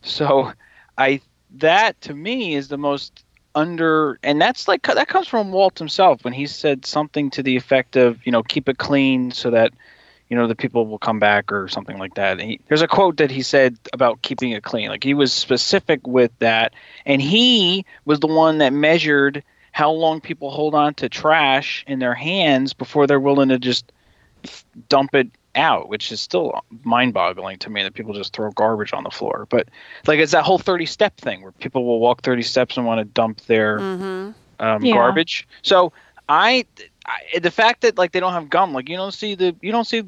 So 0.00 0.52
I 0.96 1.20
that 1.58 2.00
to 2.00 2.14
me 2.14 2.54
is 2.54 2.68
the 2.68 2.78
most 2.78 3.22
under 3.54 4.18
and 4.22 4.40
that's 4.40 4.66
like 4.66 4.82
that 4.86 5.08
comes 5.08 5.28
from 5.28 5.52
Walt 5.52 5.78
himself 5.78 6.24
when 6.24 6.32
he 6.32 6.46
said 6.46 6.86
something 6.86 7.28
to 7.30 7.42
the 7.42 7.56
effect 7.56 7.96
of, 7.96 8.24
you 8.24 8.32
know, 8.32 8.42
keep 8.42 8.70
it 8.70 8.78
clean 8.78 9.30
so 9.30 9.50
that 9.50 9.74
you 10.28 10.36
know 10.36 10.46
the 10.46 10.54
people 10.56 10.86
will 10.86 10.98
come 10.98 11.18
back 11.18 11.52
or 11.52 11.68
something 11.68 11.98
like 11.98 12.14
that. 12.14 12.40
And 12.40 12.50
he, 12.50 12.60
there's 12.68 12.82
a 12.82 12.88
quote 12.88 13.16
that 13.18 13.30
he 13.30 13.42
said 13.42 13.76
about 13.92 14.22
keeping 14.22 14.50
it 14.50 14.62
clean. 14.62 14.88
Like 14.88 15.04
he 15.04 15.14
was 15.14 15.32
specific 15.32 16.06
with 16.06 16.32
that 16.40 16.72
and 17.04 17.20
he 17.22 17.84
was 18.04 18.20
the 18.20 18.26
one 18.26 18.58
that 18.58 18.72
measured 18.72 19.42
how 19.72 19.90
long 19.90 20.20
people 20.20 20.50
hold 20.50 20.74
on 20.74 20.94
to 20.94 21.08
trash 21.08 21.84
in 21.86 21.98
their 21.98 22.14
hands 22.14 22.72
before 22.72 23.06
they're 23.06 23.20
willing 23.20 23.50
to 23.50 23.58
just 23.58 23.92
dump 24.88 25.14
it 25.14 25.28
out, 25.54 25.88
which 25.88 26.10
is 26.12 26.20
still 26.20 26.60
mind-boggling 26.84 27.58
to 27.58 27.70
me 27.70 27.82
that 27.82 27.94
people 27.94 28.12
just 28.14 28.32
throw 28.32 28.50
garbage 28.52 28.92
on 28.92 29.04
the 29.04 29.10
floor. 29.10 29.46
But 29.50 29.68
like 30.06 30.18
it's 30.18 30.32
that 30.32 30.44
whole 30.44 30.58
30-step 30.58 31.16
thing 31.18 31.42
where 31.42 31.52
people 31.52 31.84
will 31.84 32.00
walk 32.00 32.22
30 32.22 32.42
steps 32.42 32.76
and 32.76 32.86
want 32.86 33.00
to 33.00 33.04
dump 33.04 33.40
their 33.42 33.78
Mm-hmm. 33.78 34.30
um, 34.60 34.82
Yeah. 34.82 34.94
garbage. 34.94 35.46
So 35.62 35.92
I, 36.28 36.64
I, 37.06 37.38
the 37.38 37.50
fact 37.50 37.82
that 37.82 37.96
like 37.98 38.12
they 38.12 38.20
don't 38.20 38.32
have 38.32 38.50
gum, 38.50 38.72
like 38.72 38.88
you 38.88 38.96
don't 38.96 39.14
see 39.14 39.34
the 39.34 39.56
you 39.60 39.72
don't 39.72 39.86
see 39.86 40.02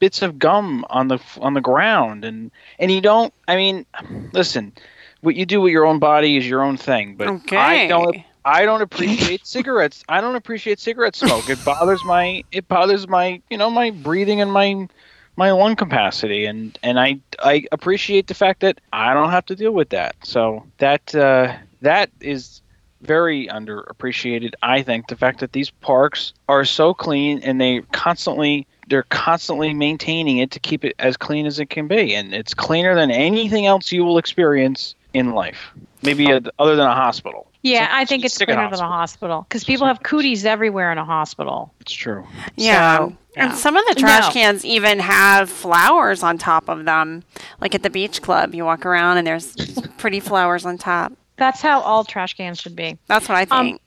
bits 0.00 0.22
of 0.22 0.38
gum 0.38 0.84
on 0.90 1.08
the 1.08 1.18
on 1.40 1.54
the 1.54 1.60
ground, 1.60 2.24
and 2.24 2.50
and 2.78 2.90
you 2.90 3.00
don't. 3.00 3.32
I 3.48 3.56
mean, 3.56 3.86
listen, 4.32 4.72
what 5.20 5.36
you 5.36 5.46
do 5.46 5.60
with 5.60 5.72
your 5.72 5.86
own 5.86 5.98
body 6.00 6.36
is 6.36 6.46
your 6.48 6.62
own 6.62 6.76
thing, 6.76 7.16
but 7.16 7.28
Okay. 7.28 7.56
I 7.56 7.86
don't. 7.86 8.16
I 8.44 8.64
don't 8.66 8.82
appreciate 8.82 9.46
cigarettes. 9.46 10.04
I 10.08 10.20
don't 10.20 10.36
appreciate 10.36 10.80
cigarette 10.80 11.16
smoke. 11.16 11.48
It 11.48 11.64
bothers 11.64 12.04
my 12.04 12.44
it 12.52 12.68
bothers 12.68 13.08
my 13.08 13.40
you 13.50 13.56
know 13.58 13.70
my 13.70 13.90
breathing 13.90 14.40
and 14.40 14.52
my 14.52 14.88
my 15.36 15.50
lung 15.52 15.76
capacity 15.76 16.46
and 16.46 16.78
and 16.82 16.98
I 17.00 17.20
I 17.40 17.64
appreciate 17.72 18.26
the 18.26 18.34
fact 18.34 18.60
that 18.60 18.80
I 18.92 19.14
don't 19.14 19.30
have 19.30 19.46
to 19.46 19.56
deal 19.56 19.72
with 19.72 19.90
that. 19.90 20.16
So 20.24 20.66
that 20.78 21.14
uh, 21.14 21.56
that 21.80 22.10
is 22.20 22.60
very 23.04 23.46
underappreciated. 23.48 24.54
I 24.62 24.82
think 24.82 25.08
the 25.08 25.16
fact 25.16 25.40
that 25.40 25.52
these 25.52 25.70
parks 25.70 26.32
are 26.48 26.64
so 26.64 26.94
clean 26.94 27.40
and 27.42 27.60
they 27.60 27.80
constantly 27.92 28.66
they're 28.88 29.04
constantly 29.04 29.72
maintaining 29.72 30.38
it 30.38 30.50
to 30.50 30.60
keep 30.60 30.84
it 30.84 30.94
as 30.98 31.16
clean 31.16 31.46
as 31.46 31.58
it 31.58 31.70
can 31.70 31.86
be, 31.88 32.14
and 32.14 32.34
it's 32.34 32.52
cleaner 32.52 32.94
than 32.94 33.10
anything 33.10 33.64
else 33.64 33.90
you 33.92 34.04
will 34.04 34.18
experience 34.18 34.94
in 35.14 35.32
life. 35.32 35.70
Maybe 36.02 36.30
uh 36.32 36.40
other 36.58 36.76
than 36.76 36.86
a 36.86 36.94
hospital. 36.94 37.46
Yeah, 37.62 37.86
So- 37.88 37.94
I 37.94 38.04
think 38.04 38.24
it's 38.26 38.34
stick 38.34 38.48
in 38.50 38.56
cleaner 38.56 38.70
than 38.70 38.80
a 38.84 38.88
hospital 38.88 39.46
because 39.48 39.64
people 39.64 39.86
have 39.86 40.02
cooties 40.02 40.44
everywhere 40.44 40.92
in 40.92 40.98
a 40.98 41.04
hospital. 41.04 41.72
It's 41.80 41.92
true. 41.92 42.26
Yeah. 42.56 42.98
So, 42.98 43.16
And 43.36 43.54
some 43.54 43.76
of 43.76 43.84
the 43.88 43.94
trash 43.94 44.26
No. 44.26 44.30
cans 44.32 44.64
even 44.66 44.98
have 45.00 45.48
flowers 45.48 46.22
on 46.22 46.36
top 46.36 46.68
of 46.68 46.84
them. 46.84 47.24
Like 47.62 47.74
at 47.74 47.82
the 47.82 47.88
beach 47.90 48.20
club, 48.20 48.54
you 48.54 48.64
walk 48.66 48.84
around 48.84 49.16
and 49.16 49.26
there's 49.26 49.56
pretty 49.96 50.20
flowers 50.20 50.66
on 50.66 50.76
top. 50.76 51.14
That's 51.36 51.60
how 51.60 51.80
all 51.80 52.04
trash 52.04 52.34
cans 52.34 52.60
should 52.60 52.76
be. 52.76 52.98
That's 53.06 53.28
what 53.28 53.36
I 53.38 53.46
Um, 53.56 53.66
think. 53.66 53.80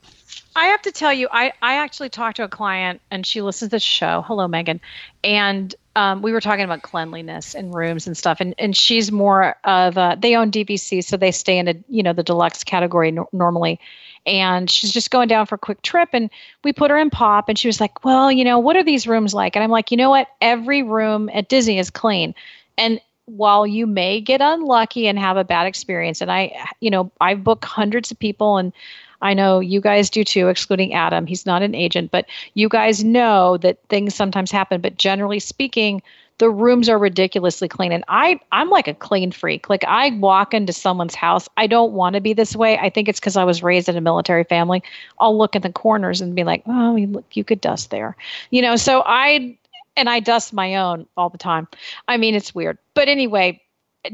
I 0.55 0.65
have 0.65 0.81
to 0.83 0.91
tell 0.91 1.13
you, 1.13 1.27
I, 1.31 1.53
I 1.61 1.75
actually 1.75 2.09
talked 2.09 2.37
to 2.37 2.43
a 2.43 2.47
client 2.47 2.99
and 3.11 3.25
she 3.25 3.41
listens 3.41 3.69
to 3.69 3.75
the 3.75 3.79
show. 3.79 4.23
Hello, 4.27 4.47
Megan. 4.47 4.81
And 5.23 5.73
um, 5.95 6.21
we 6.23 6.31
were 6.31 6.41
talking 6.41 6.65
about 6.65 6.81
cleanliness 6.81 7.53
in 7.53 7.71
rooms 7.71 8.07
and 8.07 8.17
stuff. 8.17 8.39
And, 8.39 8.55
and 8.57 8.75
she's 8.75 9.11
more 9.11 9.55
of 9.63 9.97
a, 9.97 10.17
they 10.19 10.35
own 10.35 10.51
DVC, 10.51 11.03
so 11.03 11.15
they 11.15 11.31
stay 11.31 11.57
in 11.59 11.67
a, 11.67 11.75
you 11.89 12.01
know, 12.03 12.11
the 12.13 12.23
deluxe 12.23 12.63
category 12.63 13.11
no- 13.11 13.29
normally. 13.31 13.79
And 14.25 14.69
she's 14.69 14.91
just 14.91 15.11
going 15.11 15.27
down 15.27 15.45
for 15.45 15.55
a 15.55 15.59
quick 15.59 15.81
trip. 15.83 16.09
And 16.11 16.29
we 16.63 16.73
put 16.73 16.91
her 16.91 16.97
in 16.97 17.09
pop 17.11 17.49
and 17.49 17.57
she 17.57 17.67
was 17.67 17.79
like, 17.79 18.03
well, 18.03 18.31
you 18.31 18.43
know, 18.43 18.59
what 18.59 18.75
are 18.75 18.83
these 18.83 19.07
rooms 19.07 19.33
like? 19.33 19.55
And 19.55 19.63
I'm 19.63 19.71
like, 19.71 19.91
you 19.91 19.97
know 19.97 20.09
what? 20.09 20.27
Every 20.41 20.81
room 20.83 21.29
at 21.33 21.49
Disney 21.49 21.77
is 21.79 21.89
clean. 21.89 22.33
And 22.79 22.99
while 23.27 23.67
you 23.67 23.85
may 23.85 24.19
get 24.19 24.41
unlucky 24.41 25.07
and 25.07 25.19
have 25.19 25.37
a 25.37 25.43
bad 25.43 25.67
experience, 25.67 26.21
and 26.21 26.31
I, 26.31 26.67
you 26.79 26.89
know, 26.89 27.11
I 27.21 27.35
book 27.35 27.63
hundreds 27.63 28.09
of 28.09 28.17
people 28.17 28.57
and 28.57 28.73
I 29.21 29.33
know 29.33 29.59
you 29.59 29.81
guys 29.81 30.09
do 30.09 30.23
too, 30.23 30.47
excluding 30.47 30.93
Adam. 30.93 31.25
He's 31.25 31.45
not 31.45 31.61
an 31.61 31.75
agent, 31.75 32.11
but 32.11 32.25
you 32.53 32.69
guys 32.69 33.03
know 33.03 33.57
that 33.57 33.79
things 33.89 34.15
sometimes 34.15 34.51
happen. 34.51 34.79
But 34.79 34.97
generally 34.97 35.39
speaking, 35.39 36.01
the 36.37 36.49
rooms 36.49 36.87
are 36.87 36.99
ridiculously 36.99 37.67
clean. 37.67 37.91
And 37.91 38.03
I, 38.07 38.39
I'm 38.51 38.69
like 38.69 38.87
a 38.87 38.93
clean 38.93 39.31
freak. 39.31 39.69
Like 39.69 39.83
I 39.85 40.11
walk 40.11 40.53
into 40.53 40.71
someone's 40.71 41.15
house. 41.15 41.49
I 41.57 41.65
don't 41.65 41.93
want 41.93 42.13
to 42.13 42.21
be 42.21 42.33
this 42.33 42.55
way. 42.55 42.77
I 42.77 42.89
think 42.91 43.09
it's 43.09 43.19
because 43.19 43.37
I 43.37 43.43
was 43.43 43.63
raised 43.63 43.89
in 43.89 43.97
a 43.97 44.01
military 44.01 44.43
family. 44.43 44.83
I'll 45.19 45.37
look 45.37 45.55
in 45.55 45.63
the 45.63 45.71
corners 45.71 46.21
and 46.21 46.35
be 46.35 46.43
like, 46.43 46.61
oh, 46.67 46.95
you, 46.95 47.07
look, 47.07 47.25
you 47.35 47.43
could 47.43 47.59
dust 47.59 47.89
there. 47.89 48.15
You 48.51 48.61
know, 48.61 48.75
so 48.75 49.01
I, 49.05 49.57
and 49.97 50.09
I 50.09 50.21
dust 50.21 50.53
my 50.53 50.75
own 50.75 51.05
all 51.17 51.29
the 51.29 51.37
time. 51.37 51.67
I 52.07 52.15
mean, 52.17 52.35
it's 52.35 52.55
weird. 52.55 52.77
But 52.93 53.09
anyway, 53.09 53.61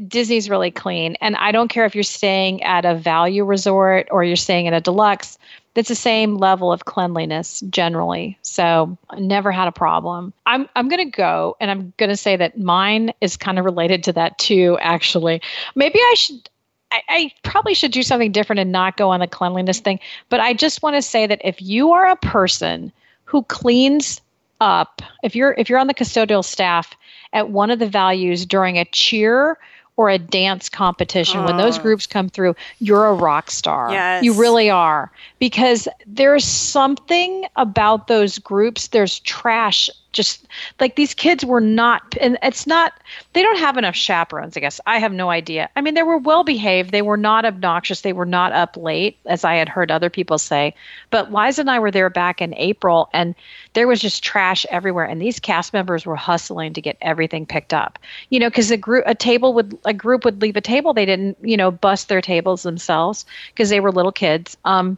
Disney's 0.08 0.50
really 0.50 0.70
clean. 0.70 1.16
And 1.20 1.36
I 1.36 1.52
don't 1.52 1.68
care 1.68 1.84
if 1.84 1.94
you're 1.94 2.02
staying 2.02 2.62
at 2.62 2.84
a 2.84 2.94
value 2.94 3.44
resort 3.44 4.08
or 4.10 4.24
you're 4.24 4.36
staying 4.36 4.66
at 4.66 4.74
a 4.74 4.80
deluxe, 4.80 5.38
it's 5.74 5.88
the 5.88 5.94
same 5.94 6.36
level 6.36 6.72
of 6.72 6.84
cleanliness 6.84 7.60
generally. 7.68 8.38
So 8.42 8.96
I 9.10 9.18
never 9.18 9.50
had 9.50 9.68
a 9.68 9.72
problem. 9.72 10.32
I'm 10.46 10.68
I'm 10.76 10.88
gonna 10.88 11.04
go 11.04 11.56
and 11.60 11.70
I'm 11.70 11.92
gonna 11.96 12.16
say 12.16 12.36
that 12.36 12.58
mine 12.58 13.12
is 13.20 13.36
kind 13.36 13.58
of 13.58 13.64
related 13.64 14.04
to 14.04 14.12
that 14.12 14.38
too, 14.38 14.78
actually. 14.80 15.42
Maybe 15.74 15.98
I 15.98 16.14
should 16.16 16.48
I 17.08 17.32
probably 17.42 17.74
should 17.74 17.90
do 17.90 18.04
something 18.04 18.30
different 18.30 18.60
and 18.60 18.70
not 18.70 18.96
go 18.96 19.10
on 19.10 19.18
the 19.18 19.26
cleanliness 19.26 19.80
thing. 19.80 19.98
But 20.28 20.38
I 20.38 20.54
just 20.54 20.80
want 20.80 20.94
to 20.94 21.02
say 21.02 21.26
that 21.26 21.40
if 21.42 21.60
you 21.60 21.90
are 21.90 22.08
a 22.08 22.16
person 22.16 22.92
who 23.24 23.42
cleans 23.44 24.20
up, 24.60 25.02
if 25.22 25.34
you're 25.36 25.52
if 25.58 25.68
you're 25.68 25.78
on 25.78 25.86
the 25.86 25.94
custodial 25.94 26.44
staff 26.44 26.94
at 27.32 27.50
one 27.50 27.70
of 27.70 27.78
the 27.78 27.88
values 27.88 28.46
during 28.46 28.78
a 28.78 28.84
cheer 28.86 29.58
or 29.96 30.10
a 30.10 30.18
dance 30.18 30.68
competition, 30.68 31.44
when 31.44 31.56
those 31.56 31.78
Oh. 31.78 31.82
groups 31.82 32.06
come 32.06 32.28
through, 32.28 32.56
you're 32.80 33.06
a 33.06 33.14
rock 33.14 33.48
star. 33.50 33.92
Yes. 33.92 34.24
You 34.24 34.32
really 34.32 34.68
are. 34.68 35.10
Because 35.38 35.86
there's 36.06 36.44
something 36.44 37.44
about 37.54 38.08
those 38.08 38.38
groups, 38.38 38.88
there's 38.88 39.20
trash. 39.20 39.88
Just 40.14 40.46
like 40.80 40.96
these 40.96 41.12
kids 41.12 41.44
were 41.44 41.60
not, 41.60 42.16
and 42.20 42.38
it's 42.42 42.66
not, 42.66 42.94
they 43.34 43.42
don't 43.42 43.58
have 43.58 43.76
enough 43.76 43.94
chaperones, 43.94 44.56
I 44.56 44.60
guess. 44.60 44.80
I 44.86 44.98
have 44.98 45.12
no 45.12 45.28
idea. 45.28 45.68
I 45.76 45.82
mean, 45.82 45.94
they 45.94 46.02
were 46.02 46.16
well 46.16 46.44
behaved. 46.44 46.90
They 46.90 47.02
were 47.02 47.18
not 47.18 47.44
obnoxious. 47.44 48.00
They 48.00 48.12
were 48.14 48.24
not 48.24 48.52
up 48.52 48.76
late, 48.76 49.18
as 49.26 49.44
I 49.44 49.56
had 49.56 49.68
heard 49.68 49.90
other 49.90 50.08
people 50.08 50.38
say. 50.38 50.74
But 51.10 51.32
Liza 51.32 51.60
and 51.60 51.70
I 51.70 51.78
were 51.78 51.90
there 51.90 52.08
back 52.08 52.40
in 52.40 52.54
April, 52.54 53.10
and 53.12 53.34
there 53.74 53.86
was 53.86 54.00
just 54.00 54.24
trash 54.24 54.64
everywhere. 54.70 55.04
And 55.04 55.20
these 55.20 55.38
cast 55.38 55.72
members 55.72 56.06
were 56.06 56.16
hustling 56.16 56.72
to 56.72 56.80
get 56.80 56.96
everything 57.02 57.44
picked 57.44 57.74
up. 57.74 57.98
You 58.30 58.40
know, 58.40 58.48
because 58.48 58.70
a 58.70 58.76
group, 58.78 59.04
a 59.06 59.14
table 59.14 59.52
would, 59.52 59.76
a 59.84 59.92
group 59.92 60.24
would 60.24 60.40
leave 60.40 60.56
a 60.56 60.62
table. 60.62 60.94
They 60.94 61.06
didn't, 61.06 61.36
you 61.42 61.56
know, 61.56 61.70
bust 61.70 62.08
their 62.08 62.22
tables 62.22 62.62
themselves 62.62 63.26
because 63.48 63.68
they 63.68 63.80
were 63.80 63.92
little 63.92 64.12
kids. 64.12 64.56
Um, 64.64 64.96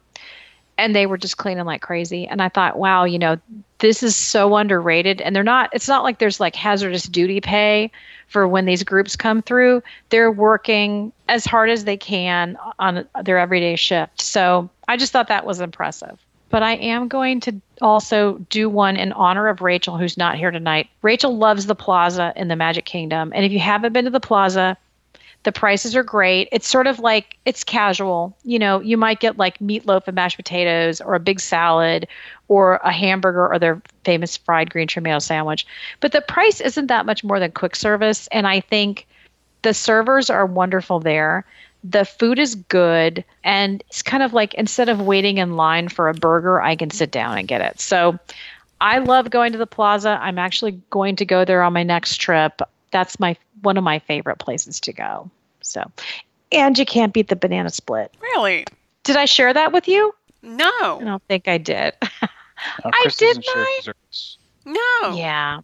and 0.78 0.94
they 0.94 1.06
were 1.06 1.18
just 1.18 1.38
cleaning 1.38 1.64
like 1.64 1.80
crazy. 1.80 2.26
And 2.26 2.42
I 2.42 2.48
thought, 2.48 2.78
wow, 2.78 3.04
you 3.04 3.18
know, 3.18 3.38
this 3.78 4.02
is 4.02 4.16
so 4.16 4.56
underrated. 4.56 5.20
And 5.20 5.34
they're 5.34 5.42
not, 5.42 5.70
it's 5.72 5.88
not 5.88 6.02
like 6.02 6.18
there's 6.18 6.40
like 6.40 6.54
hazardous 6.54 7.04
duty 7.04 7.40
pay 7.40 7.90
for 8.28 8.48
when 8.48 8.64
these 8.64 8.82
groups 8.82 9.16
come 9.16 9.42
through. 9.42 9.82
They're 10.10 10.32
working 10.32 11.12
as 11.28 11.44
hard 11.44 11.70
as 11.70 11.84
they 11.84 11.96
can 11.96 12.56
on 12.78 13.06
their 13.22 13.38
everyday 13.38 13.76
shift. 13.76 14.20
So 14.20 14.70
I 14.88 14.96
just 14.96 15.12
thought 15.12 15.28
that 15.28 15.46
was 15.46 15.60
impressive. 15.60 16.18
But 16.48 16.62
I 16.62 16.76
am 16.76 17.08
going 17.08 17.40
to 17.40 17.60
also 17.82 18.38
do 18.50 18.68
one 18.70 18.96
in 18.96 19.12
honor 19.12 19.48
of 19.48 19.60
Rachel, 19.60 19.98
who's 19.98 20.16
not 20.16 20.36
here 20.36 20.52
tonight. 20.52 20.88
Rachel 21.02 21.36
loves 21.36 21.66
the 21.66 21.74
plaza 21.74 22.32
in 22.36 22.48
the 22.48 22.56
Magic 22.56 22.84
Kingdom. 22.84 23.32
And 23.34 23.44
if 23.44 23.50
you 23.50 23.58
haven't 23.58 23.92
been 23.92 24.04
to 24.04 24.12
the 24.12 24.20
plaza, 24.20 24.76
the 25.46 25.52
prices 25.52 25.94
are 25.94 26.02
great. 26.02 26.48
It's 26.50 26.66
sort 26.66 26.88
of 26.88 26.98
like 26.98 27.38
it's 27.44 27.62
casual. 27.62 28.36
You 28.42 28.58
know, 28.58 28.80
you 28.80 28.96
might 28.96 29.20
get 29.20 29.38
like 29.38 29.60
meatloaf 29.60 30.08
and 30.08 30.16
mashed 30.16 30.36
potatoes 30.36 31.00
or 31.00 31.14
a 31.14 31.20
big 31.20 31.38
salad 31.38 32.08
or 32.48 32.80
a 32.82 32.90
hamburger 32.90 33.46
or 33.46 33.56
their 33.56 33.80
famous 34.04 34.36
fried 34.36 34.70
green 34.70 34.88
tomato 34.88 35.20
sandwich. 35.20 35.64
But 36.00 36.10
the 36.10 36.20
price 36.20 36.60
isn't 36.60 36.88
that 36.88 37.06
much 37.06 37.22
more 37.22 37.38
than 37.38 37.52
quick 37.52 37.76
service. 37.76 38.26
And 38.32 38.48
I 38.48 38.58
think 38.58 39.06
the 39.62 39.72
servers 39.72 40.30
are 40.30 40.46
wonderful 40.46 40.98
there. 40.98 41.44
The 41.84 42.04
food 42.04 42.40
is 42.40 42.56
good. 42.56 43.24
And 43.44 43.84
it's 43.86 44.02
kind 44.02 44.24
of 44.24 44.32
like 44.32 44.52
instead 44.54 44.88
of 44.88 45.00
waiting 45.00 45.38
in 45.38 45.54
line 45.54 45.88
for 45.88 46.08
a 46.08 46.14
burger, 46.14 46.60
I 46.60 46.74
can 46.74 46.90
sit 46.90 47.12
down 47.12 47.38
and 47.38 47.46
get 47.46 47.60
it. 47.60 47.78
So 47.78 48.18
I 48.80 48.98
love 48.98 49.30
going 49.30 49.52
to 49.52 49.58
the 49.58 49.66
plaza. 49.66 50.18
I'm 50.20 50.40
actually 50.40 50.72
going 50.90 51.14
to 51.14 51.24
go 51.24 51.44
there 51.44 51.62
on 51.62 51.72
my 51.72 51.84
next 51.84 52.16
trip. 52.16 52.62
That's 52.90 53.20
my 53.20 53.36
one 53.62 53.76
of 53.76 53.84
my 53.84 54.00
favorite 54.00 54.40
places 54.40 54.80
to 54.80 54.92
go. 54.92 55.30
So, 55.66 55.90
and 56.52 56.78
you 56.78 56.86
can't 56.86 57.12
beat 57.12 57.28
the 57.28 57.36
banana 57.36 57.70
split. 57.70 58.14
Really? 58.20 58.64
Did 59.02 59.16
I 59.16 59.24
share 59.24 59.52
that 59.52 59.72
with 59.72 59.88
you? 59.88 60.14
No. 60.42 60.70
I 61.00 61.04
don't 61.04 61.22
think 61.24 61.48
I 61.48 61.58
did. 61.58 61.94
Uh, 62.82 62.90
I 62.90 63.04
did 63.18 63.36
doesn't 63.36 63.44
share 63.44 63.54
not. 63.56 63.68
desserts. 63.80 64.38
No. 64.64 65.14
Yeah. 65.14 65.60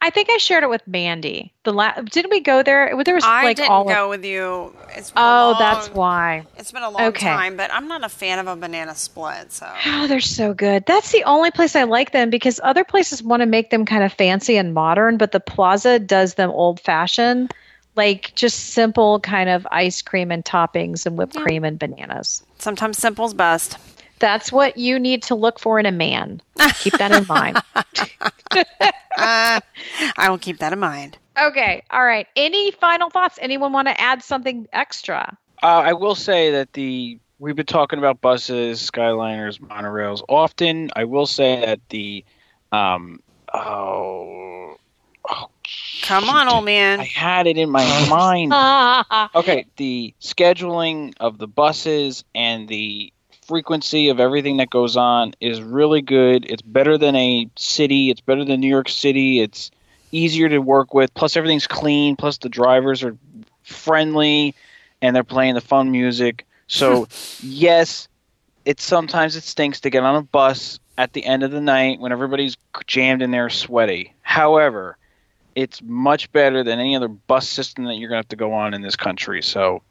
I 0.00 0.10
think 0.10 0.28
I 0.30 0.36
shared 0.36 0.62
it 0.62 0.70
with 0.70 0.86
Mandy. 0.86 1.52
The 1.64 1.72
la- 1.72 2.00
didn't 2.02 2.30
we 2.30 2.38
go 2.38 2.62
there? 2.62 2.94
There 3.04 3.14
was 3.16 3.24
I 3.24 3.42
like 3.42 3.56
didn't 3.56 3.70
all. 3.72 3.82
of- 3.82 3.88
go 3.94 4.08
with 4.10 4.24
you. 4.24 4.72
It's 4.94 5.10
been 5.10 5.20
oh, 5.22 5.50
long- 5.50 5.56
that's 5.58 5.88
why. 5.88 6.46
It's 6.56 6.70
been 6.70 6.84
a 6.84 6.90
long 6.90 7.02
Okay. 7.06 7.26
time, 7.26 7.56
but 7.56 7.72
I'm 7.72 7.88
not 7.88 8.04
a 8.04 8.08
fan 8.08 8.38
of 8.38 8.46
a 8.46 8.54
banana 8.54 8.94
split. 8.94 9.50
So 9.50 9.68
Oh, 9.86 10.06
they're 10.06 10.20
so 10.20 10.54
good. 10.54 10.84
That's 10.86 11.10
the 11.10 11.24
only 11.24 11.50
place 11.50 11.74
I 11.74 11.82
like 11.82 12.12
them 12.12 12.30
because 12.30 12.60
other 12.62 12.84
places 12.84 13.20
want 13.22 13.40
to 13.40 13.46
make 13.46 13.70
them 13.70 13.84
kind 13.84 14.04
of 14.04 14.12
fancy 14.12 14.56
and 14.56 14.72
modern, 14.72 15.16
but 15.16 15.32
the 15.32 15.40
Plaza 15.40 15.98
does 15.98 16.34
them 16.34 16.50
old 16.50 16.78
fashioned, 16.78 17.52
like 17.96 18.32
just 18.34 18.70
simple 18.70 19.20
kind 19.20 19.48
of 19.48 19.66
ice 19.70 20.02
cream 20.02 20.30
and 20.30 20.44
toppings 20.44 21.06
and 21.06 21.16
whipped 21.16 21.34
Yeah. 21.34 21.42
cream 21.42 21.64
and 21.64 21.78
bananas. 21.78 22.42
sometimes 22.58 22.98
simple's 22.98 23.34
best. 23.34 23.76
That's 24.20 24.50
what 24.52 24.76
you 24.76 24.98
need 24.98 25.22
to 25.24 25.34
look 25.34 25.58
for 25.58 25.78
in 25.78 25.86
a 25.86 25.92
man. 25.92 26.40
Keep 26.80 26.94
that 26.94 27.12
in 27.12 27.26
mind. 27.26 27.60
Uh, 27.74 27.82
I 30.16 30.28
will 30.28 30.38
keep 30.38 30.58
that 30.58 30.72
in 30.72 30.78
mind. 30.78 31.18
Okay. 31.40 31.82
All 31.90 32.04
right. 32.04 32.26
Any 32.36 32.70
final 32.70 33.10
thoughts? 33.10 33.38
Anyone 33.42 33.72
want 33.72 33.88
to 33.88 34.00
add 34.00 34.22
something 34.22 34.66
extra? 34.72 35.36
Uh, 35.62 35.66
I 35.66 35.92
will 35.92 36.14
say 36.14 36.52
that 36.52 36.72
the 36.74 37.18
we've 37.38 37.56
been 37.56 37.66
talking 37.66 37.98
about 37.98 38.20
buses, 38.20 38.88
Skyliners, 38.90 39.58
monorails 39.60 40.22
often. 40.28 40.90
I 40.94 41.04
will 41.04 41.26
say 41.26 41.60
that 41.66 41.80
the 41.90 42.24
um 42.72 43.20
oh, 43.52 44.76
oh 45.28 45.48
Come 46.02 46.28
on, 46.28 46.48
old 46.48 46.66
man. 46.66 47.00
I 47.00 47.04
had 47.04 47.46
it 47.46 47.56
in 47.56 47.70
my 47.70 47.84
mind. 48.08 48.52
Okay, 49.34 49.66
the 49.76 50.14
scheduling 50.20 51.14
of 51.18 51.38
the 51.38 51.46
buses 51.46 52.24
and 52.34 52.68
the 52.68 53.12
frequency 53.46 54.08
of 54.10 54.20
everything 54.20 54.58
that 54.58 54.70
goes 54.70 54.96
on 54.96 55.34
is 55.40 55.62
really 55.62 56.02
good. 56.02 56.44
It's 56.48 56.62
better 56.62 56.98
than 56.98 57.16
a 57.16 57.48
city. 57.56 58.10
It's 58.10 58.20
better 58.20 58.44
than 58.44 58.60
New 58.60 58.68
York 58.68 58.88
City. 58.88 59.40
It's 59.40 59.70
easier 60.12 60.48
to 60.48 60.58
work 60.58 60.92
with. 60.94 61.12
Plus, 61.14 61.36
everything's 61.36 61.66
clean. 61.66 62.16
Plus, 62.16 62.38
the 62.38 62.48
drivers 62.48 63.02
are 63.02 63.16
friendly 63.62 64.54
and 65.00 65.16
they're 65.16 65.24
playing 65.24 65.54
the 65.54 65.60
fun 65.60 65.90
music. 65.90 66.46
So, 66.66 67.08
yes, 67.42 68.08
it 68.64 68.80
sometimes 68.80 69.36
it 69.36 69.42
stinks 69.42 69.80
to 69.80 69.90
get 69.90 70.02
on 70.02 70.16
a 70.16 70.22
bus 70.22 70.78
at 70.98 71.12
the 71.12 71.24
end 71.24 71.42
of 71.42 71.50
the 71.50 71.60
night 71.60 71.98
when 71.98 72.12
everybody's 72.12 72.56
jammed 72.86 73.22
in 73.22 73.30
there 73.30 73.50
sweaty. 73.50 74.14
However, 74.22 74.96
it's 75.54 75.80
much 75.82 76.30
better 76.32 76.62
than 76.64 76.78
any 76.78 76.96
other 76.96 77.08
bus 77.08 77.48
system 77.48 77.84
that 77.84 77.94
you're 77.94 78.08
going 78.08 78.16
to 78.16 78.24
have 78.24 78.28
to 78.28 78.36
go 78.36 78.52
on 78.52 78.74
in 78.74 78.82
this 78.82 78.96
country. 78.96 79.42
So, 79.42 79.82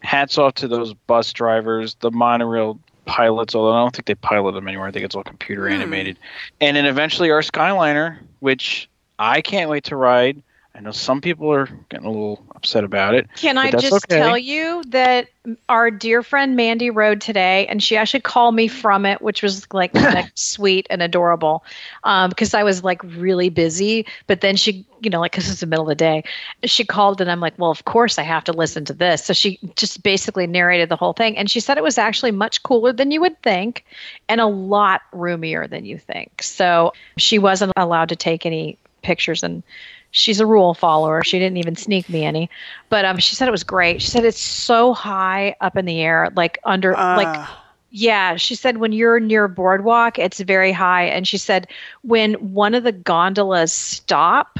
hats 0.00 0.38
off 0.38 0.54
to 0.54 0.68
those 0.68 0.94
bus 0.94 1.32
drivers, 1.32 1.96
the 2.00 2.10
monorail 2.10 2.78
pilots, 3.04 3.54
although 3.54 3.74
I 3.74 3.80
don't 3.80 3.94
think 3.94 4.06
they 4.06 4.14
pilot 4.14 4.52
them 4.52 4.68
anymore. 4.68 4.86
I 4.86 4.90
think 4.92 5.04
it's 5.04 5.14
all 5.14 5.24
computer 5.24 5.66
Hmm. 5.66 5.74
animated. 5.74 6.18
And 6.60 6.76
then 6.76 6.86
eventually 6.86 7.30
our 7.30 7.40
Skyliner, 7.40 8.18
which 8.40 8.88
I 9.18 9.40
can't 9.40 9.68
wait 9.70 9.84
to 9.84 9.96
ride. 9.96 10.42
I 10.78 10.80
know 10.80 10.92
some 10.92 11.20
people 11.20 11.52
are 11.52 11.66
getting 11.88 12.06
a 12.06 12.10
little 12.10 12.40
upset 12.54 12.84
about 12.84 13.16
it. 13.16 13.28
Can 13.34 13.58
I 13.58 13.72
just 13.72 13.92
okay. 13.92 14.16
tell 14.16 14.38
you 14.38 14.84
that 14.90 15.28
our 15.68 15.90
dear 15.90 16.22
friend 16.22 16.54
Mandy 16.54 16.88
rode 16.88 17.20
today, 17.20 17.66
and 17.66 17.82
she 17.82 17.96
actually 17.96 18.20
called 18.20 18.54
me 18.54 18.68
from 18.68 19.04
it, 19.04 19.20
which 19.20 19.42
was 19.42 19.66
like, 19.72 19.92
like 19.94 20.30
sweet 20.36 20.86
and 20.88 21.02
adorable, 21.02 21.64
um, 22.04 22.28
because 22.28 22.54
I 22.54 22.62
was 22.62 22.84
like 22.84 23.02
really 23.02 23.48
busy. 23.48 24.06
But 24.28 24.40
then 24.40 24.54
she, 24.54 24.86
you 25.00 25.10
know, 25.10 25.18
like 25.18 25.32
because 25.32 25.50
it's 25.50 25.58
the 25.58 25.66
middle 25.66 25.84
of 25.84 25.88
the 25.88 25.96
day, 25.96 26.22
she 26.62 26.84
called, 26.84 27.20
and 27.20 27.28
I'm 27.28 27.40
like, 27.40 27.58
well, 27.58 27.72
of 27.72 27.84
course 27.84 28.16
I 28.16 28.22
have 28.22 28.44
to 28.44 28.52
listen 28.52 28.84
to 28.84 28.92
this. 28.92 29.24
So 29.24 29.32
she 29.32 29.58
just 29.74 30.04
basically 30.04 30.46
narrated 30.46 30.90
the 30.90 30.96
whole 30.96 31.12
thing, 31.12 31.36
and 31.36 31.50
she 31.50 31.58
said 31.58 31.76
it 31.76 31.82
was 31.82 31.98
actually 31.98 32.30
much 32.30 32.62
cooler 32.62 32.92
than 32.92 33.10
you 33.10 33.20
would 33.20 33.42
think, 33.42 33.84
and 34.28 34.40
a 34.40 34.46
lot 34.46 35.00
roomier 35.12 35.66
than 35.66 35.84
you 35.84 35.98
think. 35.98 36.40
So 36.40 36.92
she 37.16 37.40
wasn't 37.40 37.72
allowed 37.76 38.10
to 38.10 38.16
take 38.16 38.46
any 38.46 38.78
pictures 39.02 39.42
and 39.42 39.64
she's 40.10 40.40
a 40.40 40.46
rule 40.46 40.74
follower. 40.74 41.22
She 41.22 41.38
didn't 41.38 41.58
even 41.58 41.76
sneak 41.76 42.08
me 42.08 42.24
any. 42.24 42.50
But 42.88 43.04
um, 43.04 43.18
she 43.18 43.34
said 43.34 43.48
it 43.48 43.52
was 43.52 43.64
great. 43.64 44.00
She 44.02 44.08
said 44.08 44.24
it's 44.24 44.40
so 44.40 44.92
high 44.92 45.54
up 45.60 45.76
in 45.76 45.84
the 45.84 46.00
air, 46.00 46.30
like 46.36 46.58
under, 46.64 46.92
like 46.92 47.28
Uh, 47.28 47.46
yeah. 47.90 48.36
She 48.36 48.54
said 48.54 48.78
when 48.78 48.92
you're 48.92 49.20
near 49.20 49.48
boardwalk, 49.48 50.18
it's 50.18 50.40
very 50.40 50.72
high. 50.72 51.04
And 51.04 51.26
she 51.26 51.38
said 51.38 51.68
when 52.02 52.34
one 52.34 52.74
of 52.74 52.84
the 52.84 52.92
gondolas 52.92 53.72
stop, 53.72 54.58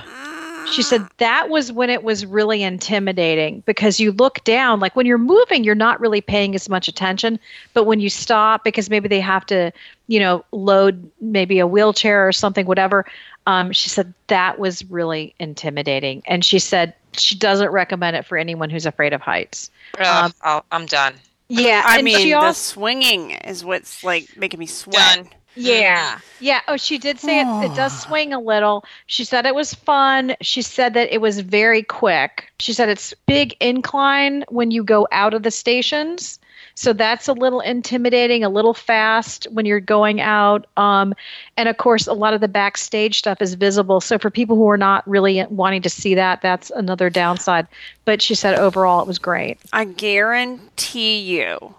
she 0.72 0.83
said 0.83 1.07
that 1.18 1.48
was 1.48 1.70
when 1.72 1.90
it 1.90 2.02
was 2.02 2.24
really 2.26 2.62
intimidating 2.62 3.61
because 3.66 3.98
you 4.00 4.12
look 4.12 4.42
down, 4.44 4.81
like 4.81 4.94
when 4.96 5.07
you're 5.07 5.18
moving, 5.18 5.64
you're 5.64 5.74
not 5.74 6.00
really 6.00 6.20
paying 6.20 6.54
as 6.54 6.68
much 6.68 6.88
attention. 6.88 7.38
But 7.74 7.85
when 7.85 8.00
you 8.00 8.11
stop, 8.11 8.64
because 8.64 8.88
maybe 8.90 9.09
they 9.09 9.20
have 9.20 9.44
to, 9.46 9.72
you 10.07 10.20
know, 10.20 10.44
load 10.52 11.11
maybe 11.20 11.59
a 11.59 11.66
wheelchair 11.66 12.26
or 12.26 12.33
something, 12.33 12.66
whatever. 12.66 13.04
Um, 13.46 13.72
she 13.72 13.88
said 13.88 14.12
that 14.26 14.59
was 14.59 14.85
really 14.87 15.35
intimidating. 15.38 16.22
And 16.26 16.44
she 16.44 16.59
said 16.59 16.94
she 17.12 17.35
doesn't 17.35 17.70
recommend 17.70 18.16
it 18.16 18.26
for 18.26 18.37
anyone 18.37 18.70
who's 18.70 18.87
afraid 18.87 19.12
of 19.12 19.20
heights. 19.20 19.70
Ugh, 19.98 20.24
Um, 20.26 20.35
I'll- 20.42 20.64
I'm 20.70 20.87
done. 20.87 21.14
Yeah. 21.48 21.83
I 21.87 22.02
mean, 22.02 22.18
she 22.18 22.33
the 22.33 22.52
swinging 22.52 23.31
is 23.31 23.64
what's 23.64 24.04
like 24.04 24.37
making 24.37 24.61
me 24.61 24.66
sweat. 24.66 25.16
Done. 25.16 25.28
Yeah. 25.58 26.18
Yeah. 26.40 26.60
Oh, 26.68 26.76
she 26.76 26.98
did 26.98 27.18
say 27.18 27.40
it, 27.40 27.64
it 27.64 27.74
does 27.74 27.98
swing 28.02 28.32
a 28.32 28.40
little. 28.40 28.84
She 29.06 29.24
said 29.24 29.44
it 29.44 29.54
was 29.54 29.74
fun. 29.74 30.36
She 30.40 30.62
said 30.62 30.94
that 30.94 31.12
it 31.12 31.20
was 31.20 31.40
very 31.40 31.82
quick. 31.82 32.50
She 32.58 32.72
said 32.72 32.88
it's 32.88 33.12
big 33.26 33.56
incline 33.60 34.44
when 34.48 34.70
you 34.70 34.84
go 34.84 35.08
out 35.10 35.34
of 35.34 35.42
the 35.42 35.50
stations. 35.50 36.38
So 36.74 36.92
that's 36.92 37.26
a 37.26 37.32
little 37.32 37.58
intimidating, 37.58 38.44
a 38.44 38.48
little 38.48 38.72
fast 38.72 39.48
when 39.50 39.66
you're 39.66 39.80
going 39.80 40.20
out. 40.20 40.64
Um, 40.76 41.12
and 41.56 41.68
of 41.68 41.76
course, 41.76 42.06
a 42.06 42.12
lot 42.12 42.34
of 42.34 42.40
the 42.40 42.46
backstage 42.46 43.18
stuff 43.18 43.42
is 43.42 43.54
visible. 43.54 44.00
So 44.00 44.16
for 44.16 44.30
people 44.30 44.54
who 44.54 44.68
are 44.70 44.76
not 44.76 45.06
really 45.08 45.44
wanting 45.50 45.82
to 45.82 45.90
see 45.90 46.14
that, 46.14 46.40
that's 46.40 46.70
another 46.70 47.10
downside. 47.10 47.66
But 48.04 48.22
she 48.22 48.36
said 48.36 48.54
overall 48.60 49.00
it 49.00 49.08
was 49.08 49.18
great. 49.18 49.58
I 49.72 49.86
guarantee 49.86 51.18
you 51.18 51.74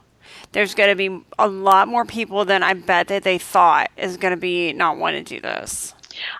there's 0.51 0.73
going 0.75 0.89
to 0.89 0.95
be 0.95 1.23
a 1.37 1.47
lot 1.47 1.87
more 1.87 2.05
people 2.05 2.45
than 2.45 2.63
I 2.63 2.73
bet 2.73 3.07
that 3.07 3.23
they 3.23 3.37
thought 3.37 3.91
is 3.97 4.17
going 4.17 4.31
to 4.33 4.39
be 4.39 4.73
not 4.73 4.97
want 4.97 5.15
to 5.17 5.23
do 5.23 5.39
this. 5.39 5.93